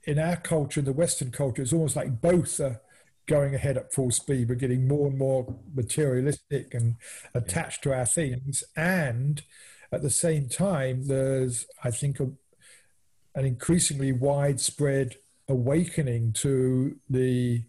[0.03, 2.81] in our culture, in the Western culture, it's almost like both are
[3.29, 4.49] going ahead at full speed.
[4.49, 6.95] We're getting more and more materialistic and
[7.35, 8.63] attached to our things.
[8.75, 9.43] And
[9.91, 12.31] at the same time, there's, I think, a,
[13.35, 15.15] an increasingly widespread
[15.47, 17.63] awakening to the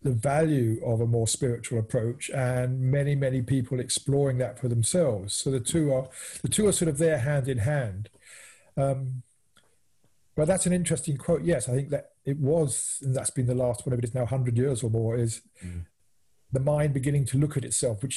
[0.00, 5.34] the value of a more spiritual approach and many many people exploring that for themselves
[5.34, 6.08] so the two are
[6.42, 8.08] the two are sort of there hand in hand
[8.76, 9.22] um,
[10.36, 13.54] but that's an interesting quote yes i think that it was and that's been the
[13.64, 15.32] last whatever it is now 100 years or more is
[15.64, 15.84] Mm.
[16.56, 18.16] the mind beginning to look at itself which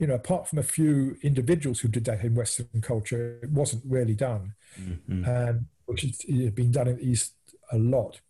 [0.00, 3.82] you know apart from a few individuals who did that in western culture it wasn't
[3.96, 4.44] really done
[4.80, 5.26] Mhm.
[5.26, 6.16] and which has
[6.60, 7.32] been done in the East
[7.72, 8.20] a lot.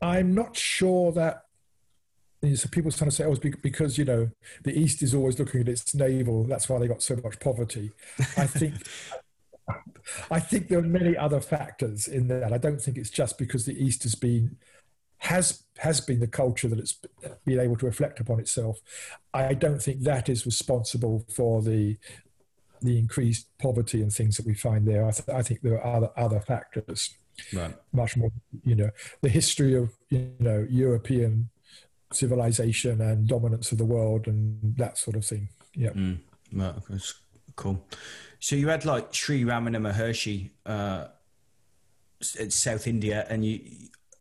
[0.00, 1.42] I'm not sure that
[2.42, 4.30] you know, so people trying to say, oh, it's bec- because you know
[4.62, 6.44] the East is always looking at its navel.
[6.44, 7.92] That's why they got so much poverty.
[8.36, 8.74] I think,
[10.30, 12.52] I think there are many other factors in that.
[12.52, 14.56] I don't think it's just because the East has been
[15.18, 16.98] has has been the culture that it's
[17.44, 18.78] been able to reflect upon itself.
[19.34, 21.96] I don't think that is responsible for the
[22.82, 25.06] the increased poverty and things that we find there.
[25.06, 27.16] I, th- I think there are other other factors,
[27.52, 27.74] Right.
[27.92, 28.30] much more.
[28.64, 28.90] You know,
[29.22, 31.48] the history of you know European
[32.12, 35.48] civilization and dominance of the world and that sort of thing.
[35.74, 36.18] Yeah, Mm,
[36.52, 37.14] right, that's
[37.56, 37.84] cool.
[38.38, 41.08] So you had like Sri Ramana Maharshi uh,
[42.22, 43.60] South India, and you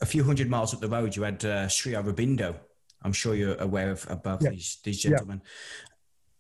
[0.02, 2.56] a few hundred miles up the road, you had uh, Sri Aurobindo.
[3.04, 4.50] I'm sure you're aware of, of both Yeah.
[4.52, 5.42] these these gentlemen.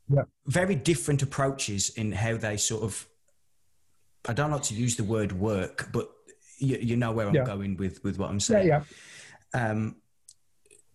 [0.09, 0.23] Yeah.
[0.47, 3.07] Very different approaches in how they sort of.
[4.27, 6.09] I don't like to use the word work, but
[6.57, 7.45] you, you know where I'm Yeah.
[7.45, 8.67] going with with what I'm yeah, saying.
[8.67, 8.83] yeah.
[9.53, 9.97] Um,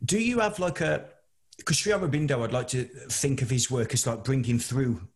[0.04, 1.08] do you have like a
[1.56, 5.06] because Sri Aurobindo, I'd like to think of his work as like bringing through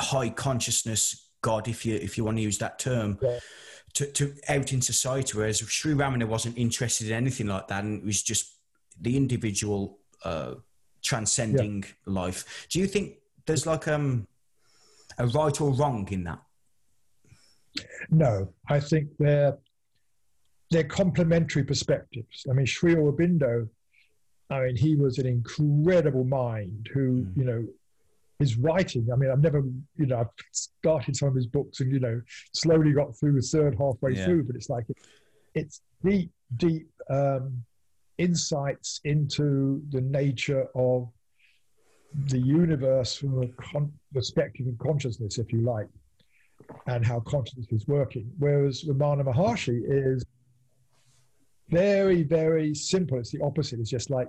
[0.00, 3.38] high consciousness God, if you if you want to use that term, Yeah.
[3.94, 5.36] to, to out in society.
[5.38, 8.58] Whereas Sri Ramana wasn't interested in anything like that, and it was just
[9.00, 10.54] the individual uh,
[11.02, 12.66] transcending life.
[12.70, 13.14] Do you think
[13.46, 14.26] there's like um
[15.18, 16.40] a right or wrong in that?
[18.10, 19.56] No, I think they're
[20.70, 22.46] they're complementary perspectives.
[22.48, 23.68] I mean, Sri Aurobindo,
[24.50, 27.36] I mean, he was an incredible mind who, Mm.
[27.36, 27.66] you know,
[28.40, 29.06] his writing.
[29.12, 29.62] I mean, I've never,
[29.96, 32.20] you know, I've started some of his books and you know,
[32.54, 34.24] slowly got through the third halfway Yeah.
[34.24, 34.86] through, but it's like
[35.54, 37.62] it's deep, deep um,
[38.18, 41.08] insights into the nature of
[42.26, 45.86] the universe from a con- perspective of consciousness, if you like
[46.86, 48.30] and how consciousness is working.
[48.38, 50.24] Whereas Ramana Maharshi is
[51.68, 53.18] very, very simple.
[53.18, 53.78] It's the opposite.
[53.80, 54.28] It's just like,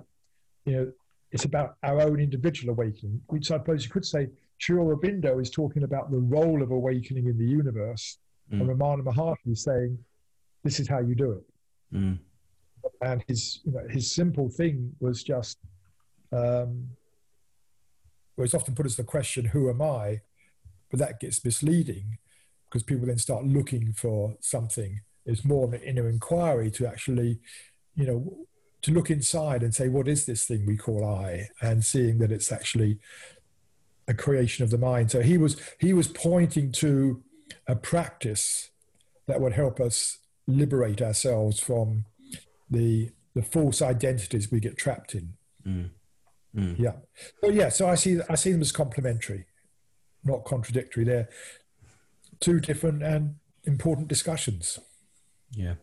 [0.64, 0.92] you know,
[1.32, 5.50] it's about our own individual awakening, which I suppose you could say Sri Aurobindo is
[5.50, 8.18] talking about the role of awakening in the universe.
[8.50, 8.76] And Mm.
[8.76, 9.98] Ramana Maharshi is saying,
[10.62, 11.44] this is how you do it.
[11.96, 12.18] Mm.
[13.00, 15.58] And his, you know, his simple thing was just,
[16.32, 16.88] um,
[18.36, 20.20] well, it's often put as the question, who am I?
[20.90, 22.18] But that gets misleading
[22.68, 25.00] because people then start looking for something.
[25.24, 27.40] It's more of an inner inquiry to actually,
[27.94, 28.46] you know,
[28.82, 31.48] to look inside and say, what is this thing we call I?
[31.60, 32.98] And seeing that it's actually
[34.08, 35.10] a creation of the mind.
[35.10, 37.22] So he was he was pointing to
[37.66, 38.70] a practice
[39.26, 42.04] that would help us liberate ourselves from
[42.70, 45.34] the the false identities we get trapped in.
[45.66, 45.90] Mm.
[46.54, 46.78] Mm.
[46.78, 46.92] Yeah.
[47.42, 49.46] So yeah, so I see I see them as complementary,
[50.24, 51.04] not contradictory.
[51.04, 51.28] They're
[52.40, 54.78] two different and important discussions.
[55.52, 55.74] Yeah.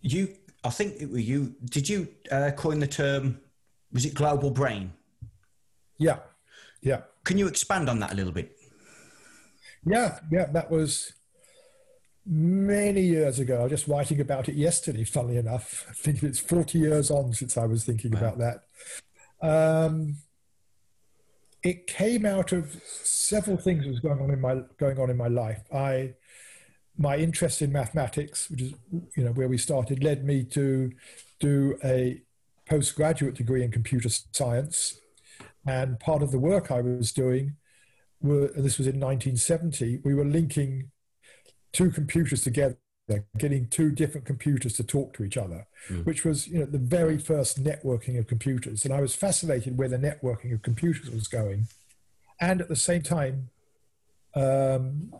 [0.00, 0.34] You,
[0.64, 1.54] I think it were you.
[1.64, 3.40] Did you uh, coin the term?
[3.92, 4.92] Was it global brain?
[5.98, 6.18] Yeah.
[6.80, 7.02] Yeah.
[7.24, 8.56] Can you expand on that a little bit?
[9.84, 11.12] Yeah, yeah, that was
[12.24, 13.58] many years ago.
[13.58, 15.86] I was just writing about it yesterday, funnily enough.
[15.90, 18.18] I think it's 40 years on since I was thinking Wow.
[18.18, 18.62] about that.
[19.46, 20.16] Um,
[21.64, 25.16] it came out of several things that was going on in my going on in
[25.16, 25.62] my life.
[25.72, 26.14] I
[26.98, 28.74] my interest in mathematics, which is
[29.16, 30.92] you know where we started, led me to
[31.40, 32.20] do a
[32.68, 35.00] postgraduate degree in computer science.
[35.66, 37.56] And part of the work I was doing,
[38.20, 40.90] were, this was in 1970, we were linking
[41.72, 42.76] two computers together,
[43.36, 46.04] getting two different computers to talk to each other, mm.
[46.04, 48.84] which was you know the very first networking of computers.
[48.84, 51.66] And I was fascinated where the networking of computers was going.
[52.40, 53.50] And at the same time,
[54.34, 55.12] um,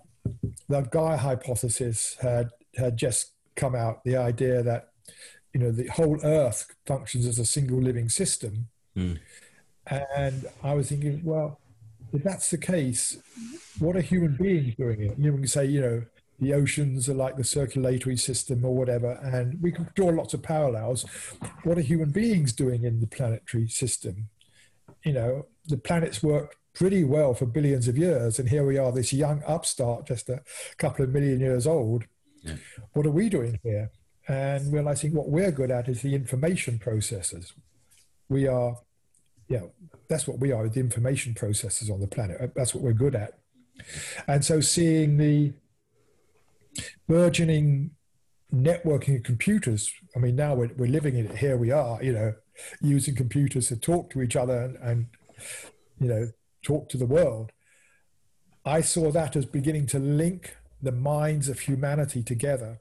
[0.69, 4.05] the Gaia hypothesis had had just come out.
[4.05, 4.91] The idea that
[5.53, 9.19] you know the whole Earth functions as a single living system, mm.
[9.87, 11.61] and I was thinking, well,
[12.13, 13.19] if that's the case,
[13.79, 15.19] what are human beings doing it?
[15.19, 16.03] You know, we can say, you know,
[16.41, 20.43] the oceans are like the circulatory system or whatever, and we can draw lots of
[20.43, 21.05] parallels.
[21.65, 24.29] What are human beings doing in the planetary system?
[25.05, 28.93] You know, the planets work pretty well for billions of years, and here we are,
[28.93, 30.43] this young upstart, just a
[30.79, 32.05] couple of million years old.
[32.43, 32.57] Yeah.
[32.93, 33.91] What are we doing here?
[34.29, 37.53] And realizing what we're good at is the information processors.
[38.29, 38.79] We are,
[39.49, 39.63] yeah,
[40.09, 42.41] that's what we are, the information processors on the planet.
[42.41, 43.39] Uh, that's what we're good at.
[44.27, 45.53] And so seeing the
[47.09, 47.91] burgeoning
[48.55, 51.37] networking of computers, I mean, now we're, we're living in it.
[51.37, 52.35] Here we are, you know,
[52.81, 55.07] using computers to talk to each other and, and
[55.99, 56.29] you know,
[56.63, 57.53] talk to the world.
[58.65, 62.81] I saw that as beginning to link the minds of humanity together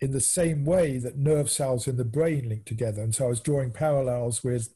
[0.00, 3.02] in the same way that nerve cells in the brain link together.
[3.02, 4.74] And so I was drawing parallels with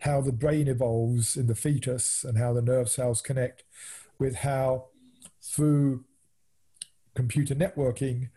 [0.00, 3.64] how the brain evolves in the fetus and how the nerve cells connect
[4.18, 4.86] with how
[5.42, 6.04] through
[7.14, 8.28] computer networking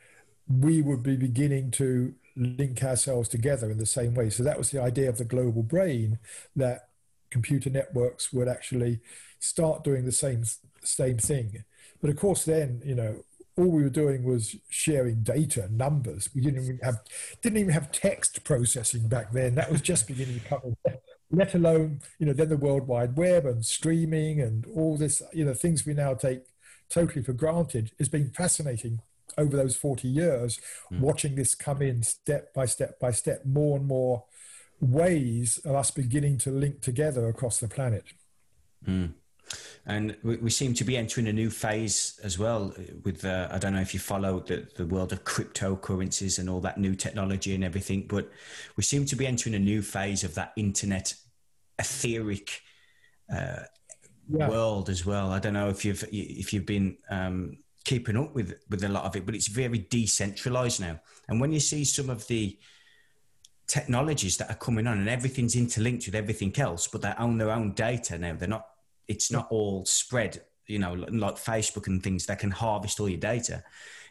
[0.47, 4.29] we would be beginning to link ourselves together in the same way.
[4.29, 6.19] So that was the idea of the global brain
[6.55, 6.89] that
[7.33, 8.99] computer networks would actually
[9.39, 10.43] start doing the same
[10.83, 11.65] same thing.
[11.99, 13.23] But of course, then you know
[13.57, 16.29] all we were doing was sharing data, numbers.
[16.33, 16.99] We didn't even have
[17.41, 19.55] didn't even have text processing back then.
[19.55, 20.75] That was just beginning to come.
[21.31, 25.43] Let alone you know then the World Wide Web and streaming and all this you
[25.43, 26.43] know things we now take
[26.89, 28.99] totally for granted has been fascinating
[29.37, 30.59] over those 40 years
[30.91, 30.99] mm.
[30.99, 34.25] watching this come in step by step by step more and more
[34.83, 38.05] ways of us beginning to link together across the planet
[38.87, 39.13] mm.
[39.85, 42.73] And we, we, seem to be entering a new phase as well.
[43.03, 46.61] With uh, I don't know if you follow the, the world of cryptocurrencies and all
[46.61, 48.31] that new technology and everything, but
[48.77, 51.13] we seem to be entering a new phase of that internet
[51.79, 52.61] etheric
[53.33, 53.63] uh,
[54.29, 54.49] yeah.
[54.49, 55.31] world as well.
[55.31, 59.03] I don't know if you've if you've been um, keeping up with with a lot
[59.03, 60.99] of it, but it's very decentralized now.
[61.27, 62.57] And when you see some of the
[63.67, 67.51] technologies that are coming on and everything's interlinked with everything else, but they own their
[67.51, 68.35] own data now.
[68.35, 68.67] They're not
[69.07, 73.19] it's not all spread, you know, like Facebook and things that can harvest all your
[73.19, 73.63] data.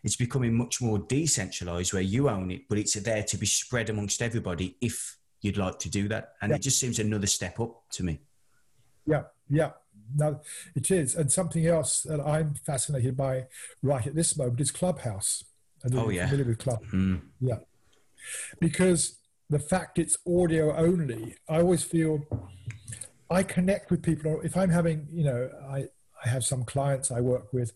[0.05, 3.89] It's becoming much more decentralized where you own it, but it's there to be spread
[3.89, 6.35] amongst everybody if you'd like to do that.
[6.43, 6.57] And yeah.
[6.57, 8.21] it just seems another step up to me.
[9.07, 9.71] Yeah, yeah.
[10.15, 10.41] No,
[10.75, 11.15] it is.
[11.15, 13.47] And something else that I'm fascinated by
[13.83, 15.45] right at this moment is Clubhouse.
[15.95, 16.27] oh, yeah.
[16.27, 16.85] Familiar with Club?
[16.93, 17.23] Mm.
[17.41, 17.59] Yeah.
[18.61, 19.19] Because
[19.53, 22.27] the fact it's audio only, I always feel
[23.31, 24.41] I connect with people.
[24.43, 25.85] If I'm having, you know, I,
[26.25, 27.73] I have some clients I work with.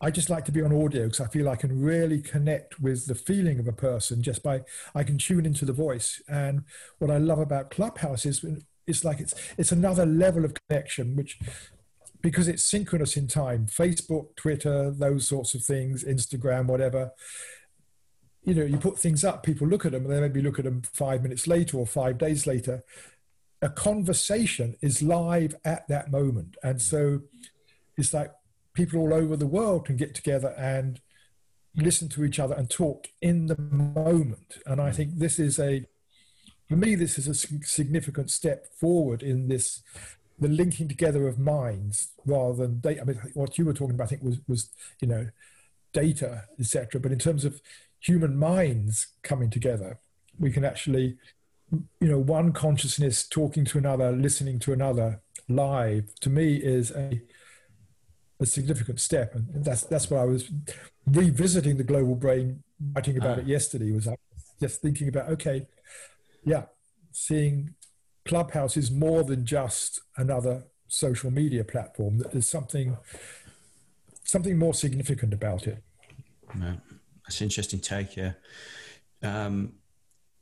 [0.00, 3.06] I just like to be on audio because I feel I can really connect with
[3.06, 4.62] the feeling of a person just by
[4.94, 6.20] I can tune into the voice.
[6.28, 6.64] And
[6.98, 8.44] what I love about Clubhouse is
[8.86, 11.38] it's like it's it's another level of connection, which
[12.20, 13.66] because it's synchronous in time.
[13.66, 17.12] Facebook, Twitter, those sorts of things, Instagram, whatever.
[18.48, 20.64] You know, you put things up, people look at them, and they maybe look at
[20.64, 22.82] them five minutes later or five days later,
[23.60, 26.56] a conversation is live at that moment.
[26.62, 27.20] And so
[27.98, 28.32] it's like
[28.72, 30.98] people all over the world can get together and
[31.76, 34.56] listen to each other and talk in the moment.
[34.64, 35.84] And I think this is a,
[36.70, 39.82] for me, this is a significant step forward in this,
[40.38, 43.02] the linking together of minds rather than data.
[43.02, 44.70] I mean, what you were talking about, I think, was, was
[45.02, 45.28] you know,
[45.92, 46.98] data, etc.
[46.98, 47.60] But in terms of
[48.00, 49.98] human minds coming together,
[50.38, 51.18] we can actually
[51.70, 57.22] you know, one consciousness talking to another, listening to another live, to me is a
[58.40, 60.50] a significant step, and that's that's what I was
[61.06, 62.62] revisiting the global brain,
[62.94, 63.40] writing about uh.
[63.40, 63.90] it yesterday.
[63.90, 64.08] Was
[64.60, 65.66] just thinking about okay,
[66.44, 66.64] yeah,
[67.12, 67.74] seeing
[68.24, 72.22] Clubhouse is more than just another social media platform.
[72.32, 72.96] There's something
[74.24, 75.82] something more significant about it.
[77.28, 78.16] That's an interesting take.
[78.16, 78.32] Yeah.
[79.22, 79.74] Um,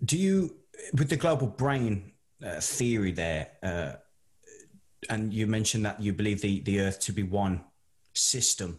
[0.05, 0.55] do you
[0.93, 2.13] with the global brain
[2.45, 3.93] uh, theory there, uh,
[5.11, 7.65] and you mentioned that you believe the, the Earth to be one
[8.13, 8.79] system.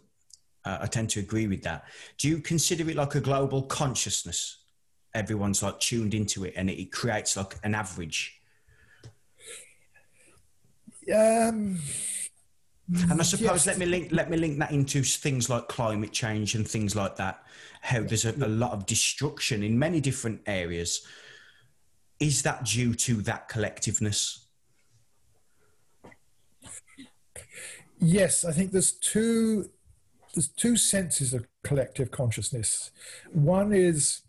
[0.63, 1.83] Uh, I tend to agree with that.
[2.17, 4.59] Do you consider it like a global consciousness?
[5.13, 8.39] Everyone's like tuned into it, and it, creates like an average.
[11.13, 11.79] Um,
[12.89, 13.67] and I mm, suppose yes.
[13.67, 17.15] let me link let me link that into things like climate change and things like
[17.17, 17.43] that.
[17.81, 21.05] How there's a, a lot of destruction in many different areas.
[22.19, 24.45] Is that due to that collectiveness?
[27.99, 29.69] Yes, I think there's two
[30.33, 32.91] there's two senses of collective consciousness.
[33.31, 34.21] One is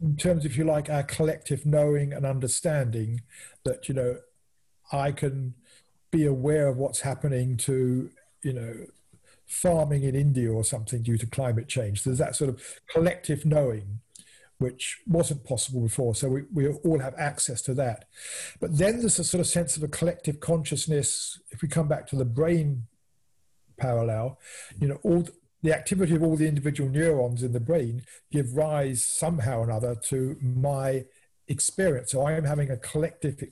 [0.00, 3.20] in terms, if you like, our collective knowing and understanding
[3.64, 4.16] that, you know,
[4.92, 5.54] I can
[6.10, 8.10] be aware of what's happening to,
[8.42, 8.86] you know,
[9.46, 12.04] farming in India or something due to climate change.
[12.04, 14.00] There's that sort of collective knowing,
[14.58, 16.14] which wasn't possible before.
[16.14, 18.06] So we, we all have access to that.
[18.60, 21.40] But then there's a sort of sense of a collective consciousness.
[21.50, 22.84] If we come back to the brain
[23.76, 24.38] parallel,
[24.78, 25.26] you know, all
[25.62, 29.94] the activity of all the individual neurons in the brain give rise somehow or another
[29.94, 31.04] to my
[31.48, 32.12] experience.
[32.12, 33.42] So I am having a collective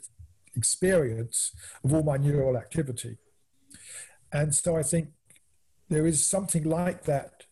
[0.56, 1.52] experience
[1.84, 3.16] of all my neural activity.
[4.32, 5.08] And so I think
[5.88, 7.44] there is something like that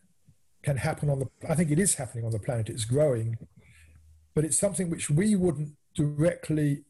[0.63, 3.39] can happen on the, I think it is happening on the planet, it's growing,
[4.35, 6.85] but it's something which we wouldn't directly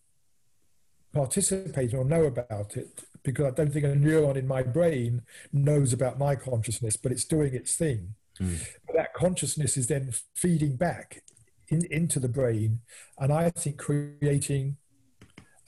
[1.13, 5.93] participate or know about it because I don't think a neuron in my brain knows
[5.93, 8.15] about my consciousness, but it's doing its thing.
[8.41, 8.59] Mm.
[8.95, 11.23] that consciousness is then feeding back
[11.69, 12.81] in, into the brain,
[13.19, 14.77] and I think creating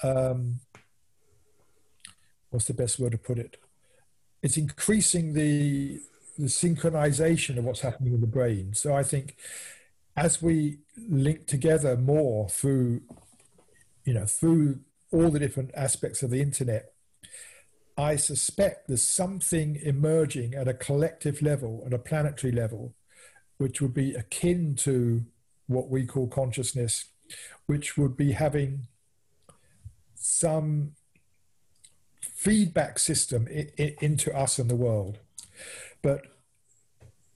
[0.03, 0.61] um,
[2.51, 3.57] what's the best word to put it?
[4.43, 6.01] It's increasing the
[6.39, 8.73] the synchronization of what's happening in the brain.
[8.73, 9.37] So I think
[10.17, 10.79] as we
[11.09, 13.03] link together more through,
[14.05, 14.81] you know, through
[15.11, 16.93] all the different aspects of the internet,
[17.97, 22.95] I suspect there's something emerging at a collective level, at a planetary level,
[23.57, 25.25] which would be akin to
[25.67, 27.07] what we call consciousness,
[27.67, 28.87] which would be having
[30.29, 30.93] some
[32.21, 35.19] feedback system I- I- into us and the world.
[36.03, 36.23] But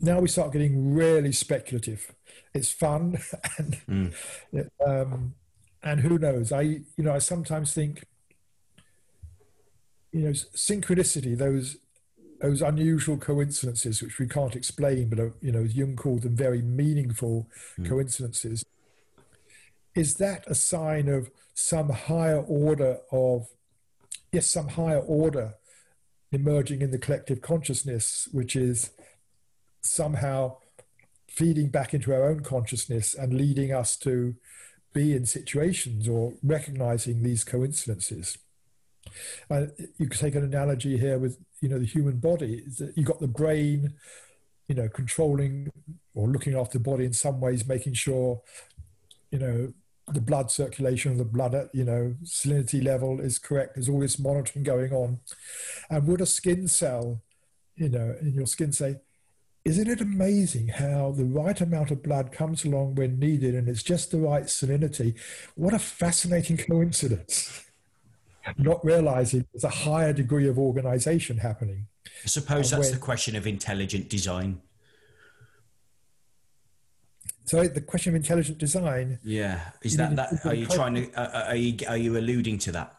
[0.00, 2.12] now we start getting really speculative.
[2.54, 3.18] It's fun,
[3.58, 4.68] and mm.
[4.86, 5.34] um,
[5.82, 6.52] and who knows?
[6.52, 8.04] I you know I sometimes think
[10.12, 11.78] you know, synchronicity, those
[12.40, 16.60] those unusual coincidences which we can't explain, but are, you know, Jung called them very
[16.60, 17.88] meaningful mm.
[17.88, 18.64] coincidences.
[19.94, 23.48] Is that a sign of some higher order of,
[24.32, 25.54] yes, some higher order
[26.30, 28.90] emerging in the collective consciousness, which is
[29.82, 30.56] somehow
[31.28, 34.34] feeding back into our own consciousness and leading us to
[34.92, 38.38] be in situations or recognizing these coincidences?
[39.50, 39.66] Uh,
[39.98, 42.64] you could take an analogy here with you know the human body.
[42.94, 43.94] You got the brain,
[44.68, 45.72] you know, controlling
[46.14, 48.40] or looking after the body in some ways, making sure
[49.30, 49.72] you know
[50.08, 53.74] the blood circulation of the blood at you know salinity level is correct.
[53.74, 55.20] There's all this monitoring going on,
[55.90, 57.22] and would a skin cell,
[57.76, 58.96] you know, in your skin say,
[59.64, 63.82] isn't it amazing how the right amount of blood comes along when needed and it's
[63.82, 65.14] just the right salinity?
[65.54, 67.64] What a fascinating coincidence
[68.58, 71.86] not realizing there's a higher degree of organization happening.
[72.24, 74.60] I suppose that's the question of intelligent design.
[77.44, 79.18] So the question of intelligent design.
[79.22, 80.46] Yeah, is that that?
[80.46, 81.12] Are you trying to?
[81.12, 82.96] Uh, uh, are you are you alluding to that?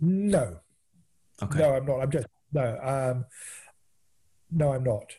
[0.00, 0.60] No.
[1.42, 1.58] Okay.
[1.58, 2.00] No, I'm not.
[2.00, 2.78] I'm just no.
[2.82, 3.24] Um,
[4.50, 5.12] no, I'm not.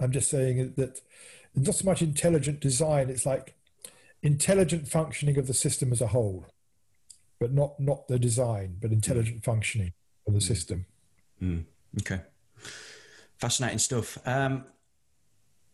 [0.00, 1.00] I'm just saying that
[1.54, 3.08] it's not so much intelligent design.
[3.08, 3.54] It's like
[4.22, 6.46] intelligent functioning of the system as a whole
[7.44, 9.44] but not not the design, but intelligent mm.
[9.44, 9.92] functioning
[10.26, 10.42] of the mm.
[10.42, 10.86] system.
[11.42, 11.64] Mm.
[12.00, 12.20] Okay,
[13.38, 14.18] fascinating stuff.
[14.26, 14.64] Um,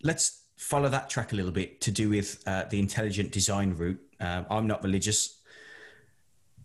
[0.03, 4.01] let's follow that track a little bit to do with uh, the intelligent design route.
[4.21, 5.41] Uh, I'm not religious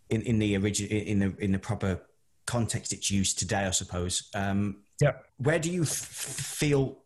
[0.09, 2.01] in in the original in the in the proper
[2.45, 4.29] context it's used today, I suppose.
[4.35, 5.13] Um, yeah.
[5.37, 6.97] Where do you f- feel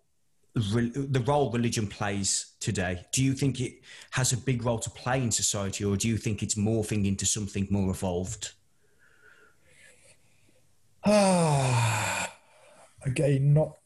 [0.73, 3.05] re- the role religion plays today?
[3.13, 3.81] Do you think it
[4.11, 7.25] has a big role to play in society, or do you think it's morphing into
[7.25, 8.51] something more evolved?
[11.05, 12.33] Ah,
[13.05, 13.77] again, not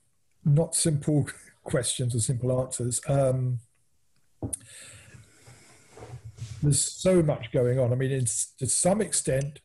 [0.46, 1.28] not simple
[1.64, 3.02] questions or simple answers.
[3.08, 3.60] Um,
[6.62, 7.92] there's so much going on.
[7.92, 8.26] I mean,
[8.58, 9.60] to some extent,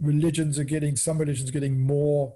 [0.00, 2.34] religions are getting some religions are getting more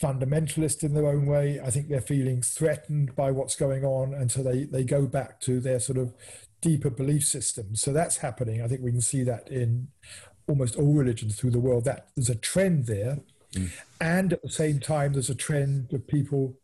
[0.00, 1.60] fundamentalist in their own way.
[1.64, 5.40] I think they're feeling threatened by what's going on, and so they they go back
[5.42, 6.12] to their sort of
[6.60, 7.80] deeper belief systems.
[7.80, 8.62] So that's happening.
[8.62, 9.88] I think we can see that in
[10.48, 11.84] almost all religions through the world.
[11.84, 13.20] That there's a trend there,
[13.54, 13.70] mm.
[14.00, 16.56] and at the same time, there's a trend of people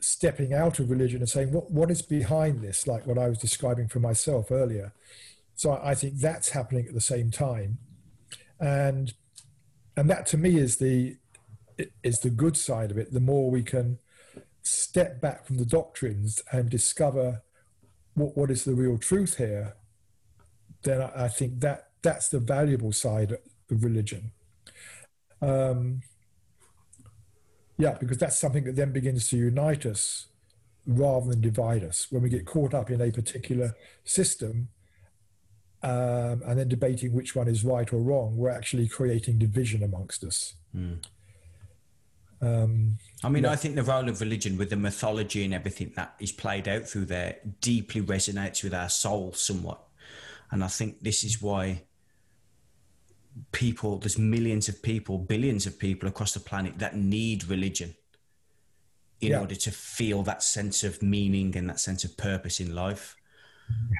[0.00, 3.38] stepping out of religion and saying, "What what is behind this?" Like what I was
[3.38, 4.92] describing for myself earlier.
[5.54, 7.78] So I think that's happening at the same time,
[8.58, 9.12] and
[9.96, 11.16] and that to me is the
[12.02, 13.12] is the good side of it.
[13.12, 13.98] The more we can
[14.62, 17.42] step back from the doctrines and discover
[18.14, 19.74] what, what is the real truth here,
[20.82, 24.32] then I, I think that that's the valuable side of religion.
[25.42, 26.02] Um,
[27.80, 30.26] yeah, because that's something that then begins to unite us
[30.86, 32.06] rather than divide us.
[32.10, 33.74] When we get caught up in a particular
[34.04, 34.68] system
[35.82, 40.24] um, and then debating which one is right or wrong, we're actually creating division amongst
[40.24, 40.54] us.
[40.76, 41.04] Mm.
[42.42, 43.52] Um, I mean, yeah.
[43.52, 46.86] I think the role of religion with the mythology and everything that is played out
[46.86, 49.82] through there deeply resonates with our soul somewhat.
[50.50, 51.82] And I think this is why
[53.52, 57.94] people, there's millions of people, billions of people across the planet that need religion
[59.20, 59.40] in yeah.
[59.40, 63.16] order to feel that sense of meaning and that sense of purpose in life.
[63.90, 63.98] Yeah.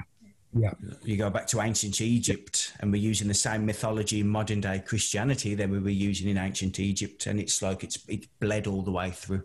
[0.53, 0.73] Yeah.
[1.03, 4.83] You go back to ancient Egypt and we're using the same mythology in modern day
[4.85, 7.25] Christianity that we were using in ancient Egypt.
[7.27, 9.43] And it's like it's it bled all the way through.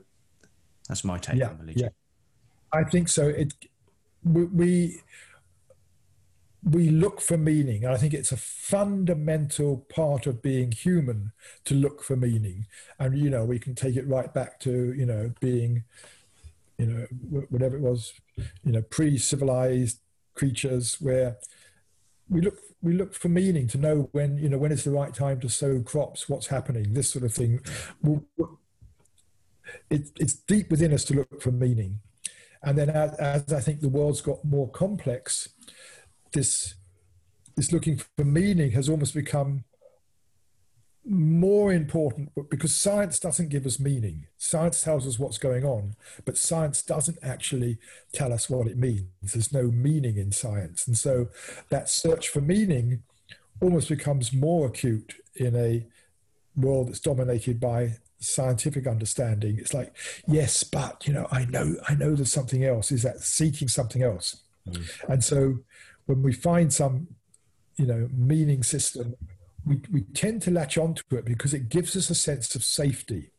[0.89, 1.83] That's my take yeah, on religion.
[1.83, 2.81] Yeah.
[2.81, 3.29] I think so.
[3.29, 3.55] It
[4.25, 5.01] we we
[6.75, 7.85] look for meaning.
[7.85, 11.33] And I think it's a fundamental part of being human
[11.65, 12.67] to look for meaning.
[12.99, 15.85] And you know, we can take it right back to, you know, being,
[16.79, 17.07] you know,
[17.51, 18.13] whatever it was,
[18.65, 20.01] you know, pre-civilized
[20.35, 21.39] creatures where
[22.29, 25.15] we look we look for meaning to know when you know when is the right
[25.15, 27.61] time to sow crops what's happening this sort of thing
[29.91, 32.01] it, it's deep within us to look for meaning
[32.63, 35.49] and then as, as i think the world's got more complex
[36.33, 36.75] this
[37.57, 39.65] this looking for meaning has almost become
[41.09, 44.27] more important because science doesn't give us meaning.
[44.37, 47.79] Science tells us what's going on, but science doesn't actually
[48.13, 49.07] tell us what it means.
[49.23, 50.87] There's no meaning in science.
[50.87, 51.29] And so
[51.71, 53.03] that search for meaning
[53.61, 55.87] almost becomes more acute in a
[56.57, 59.59] world that's dominated by scientific understanding.
[59.59, 59.95] It's like,
[60.27, 62.91] yes, but you know, I know I know there's something else.
[62.91, 64.43] Is that seeking something else?
[64.69, 64.91] Mm.
[65.09, 65.59] And so
[66.07, 67.09] when we find some,
[67.77, 69.15] you know, meaning system
[69.67, 73.33] we, we tend to latch onto it because it gives us a sense of safety.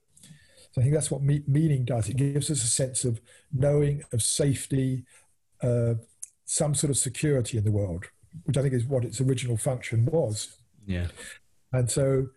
[0.71, 2.09] So I think that's what me- meaning does.
[2.09, 5.05] It gives us a sense of knowing, of safety,
[5.63, 5.95] uh,
[6.45, 8.05] some sort of security in the world,
[8.43, 10.57] which I think is what its original function was.
[10.85, 11.07] Yeah.
[11.71, 12.27] And so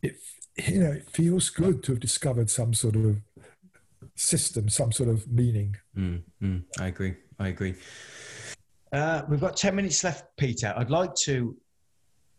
[0.00, 0.16] it,
[0.56, 3.20] you know, it feels good to have discovered some sort of
[4.14, 5.76] system, some sort of meaning.
[5.96, 7.16] Mm, mm, I agree.
[7.40, 7.74] I agree.
[8.94, 10.72] Uh, we've got 10 minutes left, Peter.
[10.76, 11.56] I'd like to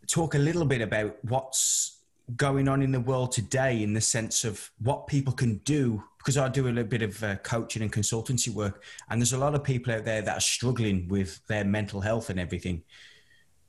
[0.06, 1.98] talk a little bit about what's
[2.34, 6.38] going on in the world today in the sense of what people can do because
[6.38, 9.54] I do a little bit of uh, coaching and consultancy work and there's a lot
[9.54, 12.82] of people out there that are struggling with their mental health and everything.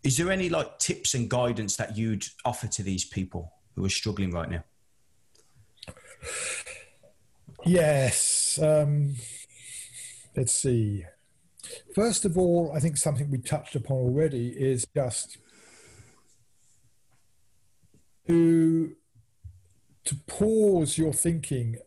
[0.04, 3.90] Is there any like tips and guidance that you'd offer to these people who are
[3.90, 4.64] struggling right now?
[7.66, 9.16] Yes um,
[10.38, 11.04] let's see
[11.96, 15.38] first of all i think something we touched upon already is just
[18.28, 18.96] to
[20.08, 21.78] to pause your thinking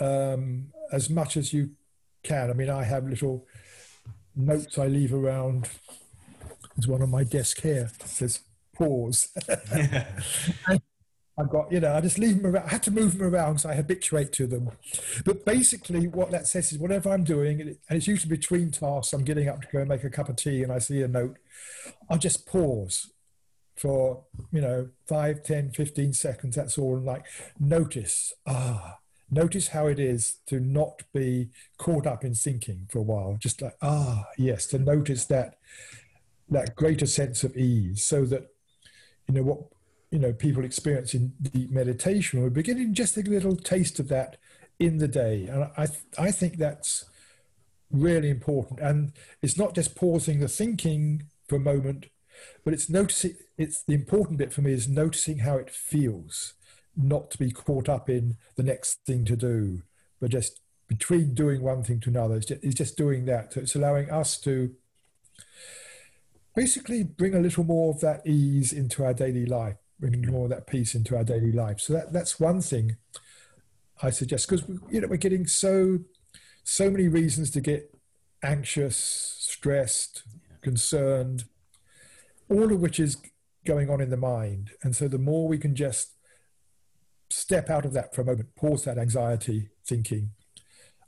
[0.00, 1.70] um, as much as you
[2.22, 2.50] can.
[2.50, 3.46] I mean, I have little
[4.34, 5.68] notes I leave around.
[6.74, 7.90] There's one on my desk here.
[8.00, 8.40] It says
[8.74, 9.28] pause.
[11.42, 12.66] I've got, you know, I just leave them around.
[12.66, 14.70] I had to move them around so I habituate to them.
[15.24, 19.24] But basically, what that says is whatever I'm doing, and it's usually between tasks, I'm
[19.24, 21.38] getting up to go and make a cup of tea and I see a note,
[22.08, 23.10] I'll just pause
[23.74, 27.24] for you know 5 10 15 seconds that's all And like
[27.58, 28.98] notice ah
[29.30, 33.62] notice how it is to not be caught up in thinking for a while just
[33.62, 35.56] like ah yes to notice that
[36.50, 38.48] that greater sense of ease so that
[39.26, 39.60] you know what
[40.12, 44.36] you know people experience in deep meditation we're beginning just a little taste of that
[44.78, 45.46] in the day.
[45.46, 45.86] And i
[46.18, 47.06] i think that's
[47.90, 48.80] really important.
[48.80, 52.06] And it's not just pausing the thinking for a moment
[52.64, 56.54] but it's noticing it's the important bit for me is noticing how it feels
[56.96, 59.82] not to be caught up in the next thing to do
[60.20, 63.52] but just between doing one thing to another it's just, it's just doing that.
[63.52, 64.74] So it's allowing us to
[66.54, 70.32] basically bring a little more of that ease into our daily life bringing mm-hmm.
[70.32, 72.96] more of that peace into our daily life so that that's one thing
[74.02, 75.98] i suggest because you know we're getting so
[76.64, 77.98] so many reasons to get
[78.44, 78.96] anxious
[79.38, 80.24] stressed
[80.60, 81.44] concerned
[82.50, 83.16] all of which is
[83.64, 84.70] going on in the mind.
[84.82, 86.12] And so the more we can just
[87.30, 90.30] step out of that for a moment, pause that anxiety thinking,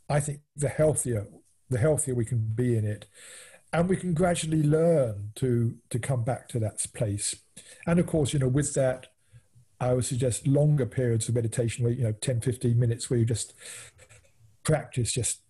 [0.08, 1.26] I think the healthier,
[1.68, 3.06] the healthier we can be in it.
[3.74, 7.34] And we can gradually learn to to come back to that place.
[7.86, 9.08] And of course, you know, with that,
[9.80, 13.26] I would suggest longer periods of meditation where, you know, 10, 15 minutes where you
[13.26, 13.52] just
[14.62, 15.40] practice just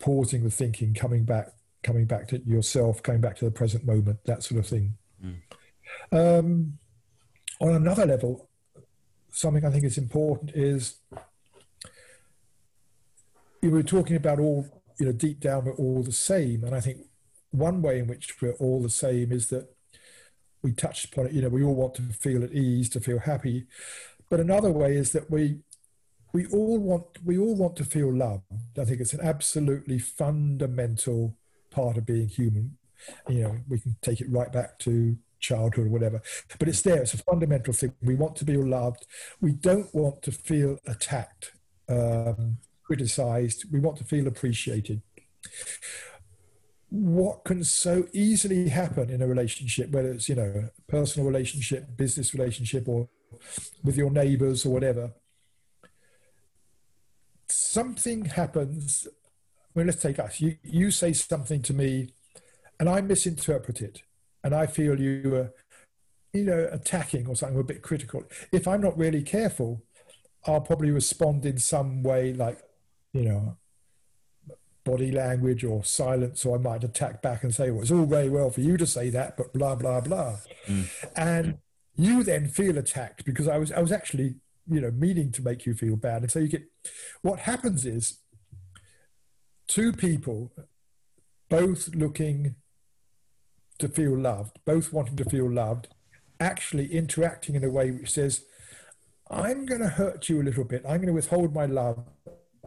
[0.00, 1.52] pausing the thinking, coming back,
[1.84, 4.94] coming back to yourself, coming back to the present moment, that sort of thing.
[5.24, 5.38] Mm.
[6.10, 6.78] Um,
[7.60, 8.48] on another level,
[9.30, 10.96] something I think is important is
[13.62, 16.64] you were talking about all, you know, deep down we're all the same.
[16.64, 16.98] And I think
[17.52, 19.68] one way in which we're all the same is that
[20.62, 23.18] we touched upon it, you know, we all want to feel at ease, to feel
[23.18, 23.66] happy.
[24.30, 25.58] But another way is that we
[26.32, 28.44] we all want we all want to feel loved.
[28.78, 31.36] I think it's an absolutely fundamental
[31.70, 32.78] part of being human.
[33.28, 36.22] You know, we can take it right back to childhood or whatever,
[36.58, 37.02] but it's there.
[37.02, 37.92] It's a fundamental thing.
[38.00, 39.06] We want to be loved.
[39.40, 41.52] We don't want to feel attacked,
[41.88, 43.64] um, criticized.
[43.72, 45.02] We want to feel appreciated.
[46.94, 51.96] What can so easily happen in a relationship, whether it's you know a personal relationship,
[51.96, 53.08] business relationship, or
[53.82, 55.14] with your neighbors or whatever,
[57.48, 59.08] something happens.
[59.74, 60.38] Well, let's take us.
[60.38, 62.10] You you say something to me,
[62.78, 64.02] and I misinterpret it,
[64.44, 65.54] and I feel you were,
[66.34, 68.24] you know, attacking or something, a bit critical.
[68.52, 69.82] If I'm not really careful,
[70.46, 72.60] I'll probably respond in some way, like,
[73.14, 73.56] you know,
[74.84, 78.28] body language or silence, or I might attack back and say, "Well, it's all very
[78.28, 80.88] well for you to say that, but blah blah blah," mm.
[81.16, 81.58] and
[81.96, 84.36] you then feel attacked because I was I was actually
[84.68, 86.22] you know meaning to make you feel bad.
[86.22, 86.64] And so you get
[87.22, 88.18] what happens is
[89.68, 90.52] two people
[91.48, 92.56] both looking
[93.78, 95.88] to feel loved both wanting to feel loved
[96.40, 98.44] actually interacting in a way which says
[99.32, 100.82] i'm going to hurt you a little bit.
[100.84, 102.04] I'm going to withhold my love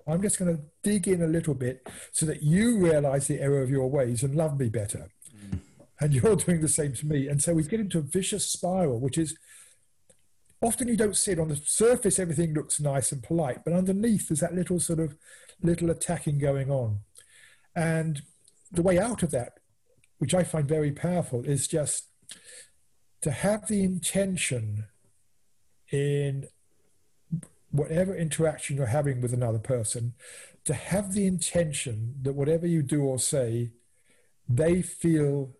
[0.07, 3.61] i'm just going to dig in a little bit so that you realize the error
[3.61, 5.09] of your ways and love me better.
[5.35, 5.59] Mm.
[5.99, 7.27] and you're doing the same to me.
[7.27, 9.37] And so we get into a vicious spiral which is
[10.61, 14.27] often you don't see it on the surface everything looks nice and polite but underneath
[14.27, 15.15] there's that little sort of
[15.61, 16.99] little attacking going on.
[17.75, 18.21] And
[18.71, 19.53] the way out of that
[20.17, 22.05] which i find very powerful is just
[23.21, 24.85] to have the intention
[25.91, 26.47] in
[27.77, 30.13] whatever interaction you're having with another person
[30.63, 33.71] to have the intention that whatever you do or say
[34.47, 35.55] they feel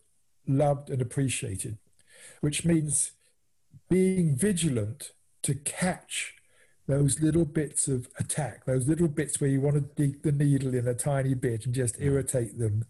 [0.48, 1.78] loved and appreciated
[2.42, 3.12] which means
[3.90, 5.12] being vigilant
[5.44, 6.36] to catch
[6.88, 10.74] those little bits of attack, those little bits where you want to dig the needle
[10.74, 12.86] in a tiny bit and just irritate them,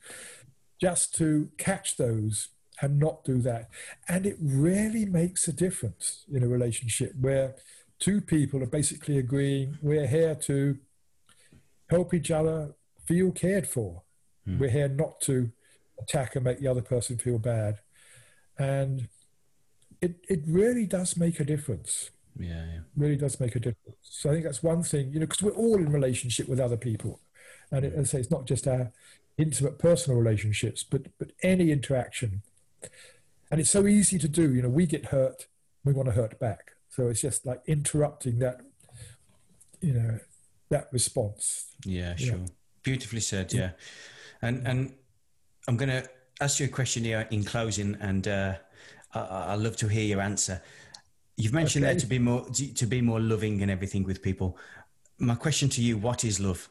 [0.79, 2.49] just to catch those
[2.81, 3.69] and not do that.
[4.09, 7.55] And it really makes a difference in a relationship where
[7.99, 10.77] two people are basically agreeing we're here to
[11.89, 12.75] help each other
[13.05, 14.01] feel cared for.
[14.47, 14.59] Mm.
[14.59, 15.51] We're here not to
[16.01, 17.79] attack and make the other person feel bad.
[18.57, 19.07] And
[20.01, 22.11] it, it really does make a difference.
[22.37, 22.79] Yeah, yeah.
[22.97, 23.97] Really does make a difference.
[24.01, 26.77] So I think that's one thing, you know, because we're all in relationship with other
[26.77, 27.21] people.
[27.71, 28.91] And it, as I say, it's not just our
[29.37, 32.41] intimate personal relationships, but, but any interaction.
[33.51, 34.53] And it's so easy to do.
[34.53, 35.47] You know, we get hurt,
[35.83, 36.71] we want to hurt back.
[36.95, 38.61] So it's just like interrupting that,
[39.81, 40.17] you know,
[40.69, 41.65] that response.
[41.85, 42.37] Yeah, sure.
[42.37, 42.45] Yeah.
[42.83, 43.51] Beautifully said.
[43.51, 43.71] Yeah.
[44.41, 44.93] And, and
[45.67, 48.53] I'm going to ask you a question here in closing and, uh,
[49.13, 50.61] I, would love to hear your answer.
[51.37, 51.93] You've mentioned okay.
[51.93, 54.57] there to be more to be more loving and everything with people.
[55.19, 56.69] My question to you: What is love?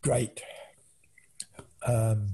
[0.00, 0.40] Great.
[1.84, 2.28] Um,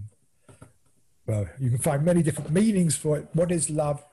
[1.26, 3.28] well, you can find many different meanings for it.
[3.32, 4.04] What is love?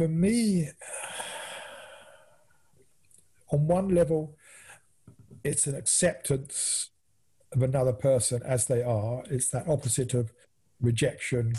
[0.00, 0.70] For me,
[3.52, 4.34] on one level,
[5.44, 6.88] it's an acceptance
[7.52, 9.22] of another person as they are.
[9.28, 10.32] It's that opposite of
[10.80, 11.52] rejection,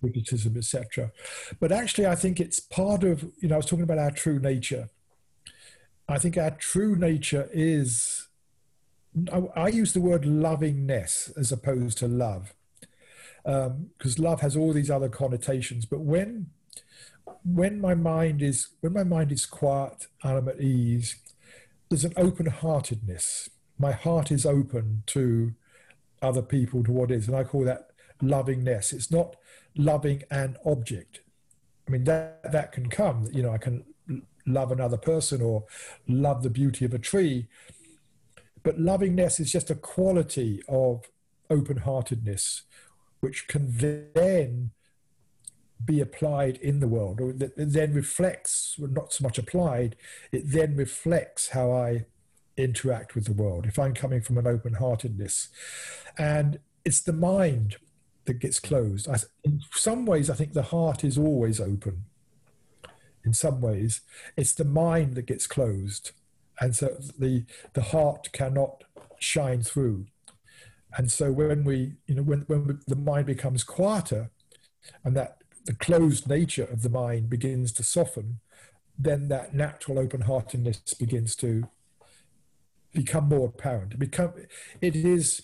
[0.00, 1.12] criticism, etc.
[1.60, 4.38] But actually, I think it's part of, you know, I was talking about our true
[4.38, 4.88] nature.
[6.08, 8.26] I think our true nature is,
[9.30, 12.54] I, I use the word lovingness as opposed to love,
[13.44, 15.84] because um, love has all these other connotations.
[15.84, 16.46] But when
[17.44, 21.16] when my mind is when my mind is quiet and I'm at ease,
[21.88, 23.48] there's an open heartedness.
[23.78, 25.54] My heart is open to
[26.22, 27.90] other people, to what is, and I call that
[28.22, 28.92] lovingness.
[28.92, 29.36] It's not
[29.76, 31.20] loving an object.
[31.86, 33.84] I mean, that, that can come, you know, I can
[34.46, 35.64] love another person or
[36.08, 37.48] love the beauty of a tree.
[38.62, 41.04] But lovingness is just a quality of
[41.50, 42.62] open heartedness,
[43.20, 44.70] which can then
[45.84, 49.96] be applied in the world, or it then reflects, well, not so much applied,
[50.32, 52.06] it then reflects how I
[52.56, 55.48] interact with the world, if I'm coming from an open heartedness.
[56.18, 57.76] And it's the mind
[58.24, 59.08] that gets closed.
[59.08, 62.04] I, in some ways, I think the heart is always open.
[63.24, 64.00] In some ways,
[64.36, 66.12] it's the mind that gets closed.
[66.60, 68.84] And so the, the heart cannot
[69.18, 70.06] shine through.
[70.96, 74.30] And so when we, you know, when, when the mind becomes quieter
[75.04, 78.40] and that the closed nature of the mind begins to soften,
[78.98, 81.68] then that natural open heartedness begins to
[82.92, 83.92] become more apparent.
[83.92, 84.32] It become
[84.80, 85.42] it is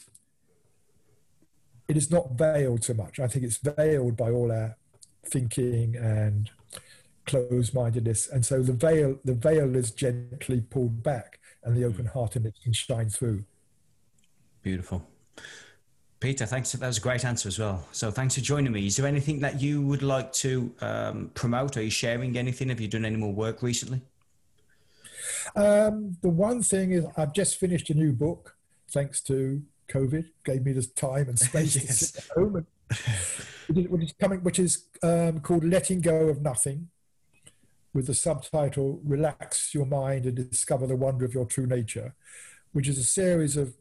[1.89, 3.21] it is not veiled so much.
[3.21, 4.77] I think it's veiled by all our
[5.27, 6.51] thinking and
[7.27, 11.89] closed-mindedness, and so the veil the veil is gently pulled back, and the hmm.
[11.89, 13.45] open heartedness can shine through.
[14.63, 15.07] Beautiful.
[16.23, 16.71] Peter, thanks.
[16.71, 17.85] That was a great answer as well.
[17.91, 18.87] So thanks for joining me.
[18.87, 21.77] Is there anything that you would like to um, promote?
[21.77, 22.69] Are you sharing anything?
[22.69, 24.03] Have you done any more work recently?
[25.57, 28.55] Um, the one thing is I've just finished a new book,
[28.93, 31.87] thanks to COVID, gave me the time and space yes.
[31.87, 32.67] to sit at home.
[33.69, 36.89] And, which is coming, which is um, called "Letting Go of Nothing,"
[37.93, 42.15] with the subtitle "Relax Your Mind and Discover the Wonder of Your True Nature,"
[42.71, 43.75] which is a series of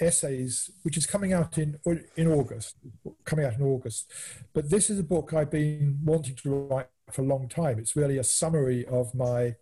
[0.00, 1.78] essays, which is coming out in
[2.16, 2.76] in August,
[3.24, 4.10] coming out in August.
[4.52, 7.78] But this is a book I've been wanting to write for a long time.
[7.78, 9.56] It's really a summary of my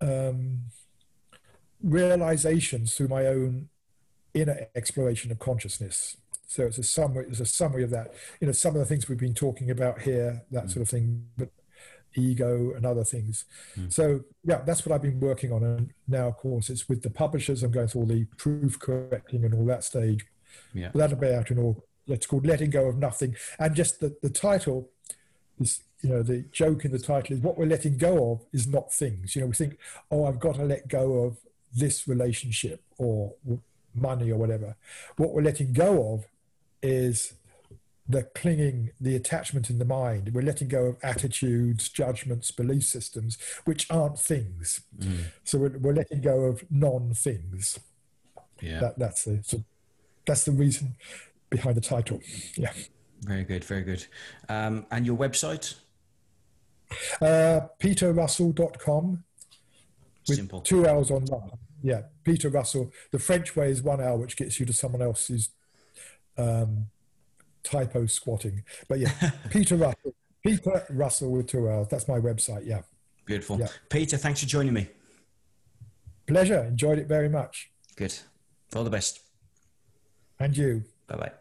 [0.00, 0.62] um,
[1.82, 3.68] realizations through my own
[4.34, 6.16] inner exploration of consciousness.
[6.46, 7.26] So it's a summary.
[7.28, 8.12] It's a summary of that.
[8.40, 10.70] You know, some of the things we've been talking about here, that mm.
[10.70, 11.26] sort of thing.
[11.38, 11.50] But
[12.14, 13.44] ego and other things.
[13.76, 13.92] Mm.
[13.92, 15.62] So yeah, that's what I've been working on.
[15.62, 17.62] And now, of course, it's with the publishers.
[17.62, 20.26] I'm going through all the proof correcting and all that stage.
[20.74, 20.90] Yeah.
[20.92, 21.84] But that'll be out in all.
[22.06, 23.36] It's called Letting Go of Nothing.
[23.58, 24.88] And just the, the title
[25.60, 28.66] is, you know, the joke in the title is what we're letting go of is
[28.66, 29.36] not things.
[29.36, 29.78] You know, we think,
[30.10, 31.38] oh, I've got to let go of
[31.72, 33.34] this relationship or
[33.94, 34.76] money or whatever.
[35.16, 36.26] What we're letting go of
[36.82, 37.34] is
[38.10, 40.30] the clinging, the attachment in the mind.
[40.34, 44.82] We're letting go of attitudes, judgments, belief systems, which aren't things.
[44.98, 45.24] Mm.
[45.44, 47.78] So we're, we're, letting go of non-things.
[48.60, 49.64] Yeah, that, that's the so
[50.26, 50.96] that's the reason
[51.48, 52.20] behind the title.
[52.56, 52.72] Yeah.
[53.22, 54.06] Very good, very good.
[54.48, 55.74] Um, and your website?
[57.20, 59.24] Uh, peterrussell.com
[60.28, 60.60] with Simple.
[60.60, 61.50] two hours online.
[61.82, 62.92] Yeah, Peter Russell.
[63.10, 65.50] The French way is one hour, which gets you to someone else's
[66.36, 66.86] um,
[67.62, 68.62] typo squatting.
[68.88, 69.12] But yeah,
[69.50, 70.14] Peter Russell.
[70.44, 71.88] Peter Russell with two L's.
[71.88, 72.66] That's my website.
[72.66, 72.82] Yeah.
[73.26, 73.58] Beautiful.
[73.58, 73.68] Yeah.
[73.88, 74.88] Peter, thanks for joining me.
[76.26, 76.64] Pleasure.
[76.64, 77.70] Enjoyed it very much.
[77.96, 78.16] Good.
[78.74, 79.20] All the best.
[80.38, 80.84] And you.
[81.06, 81.32] Bye bye.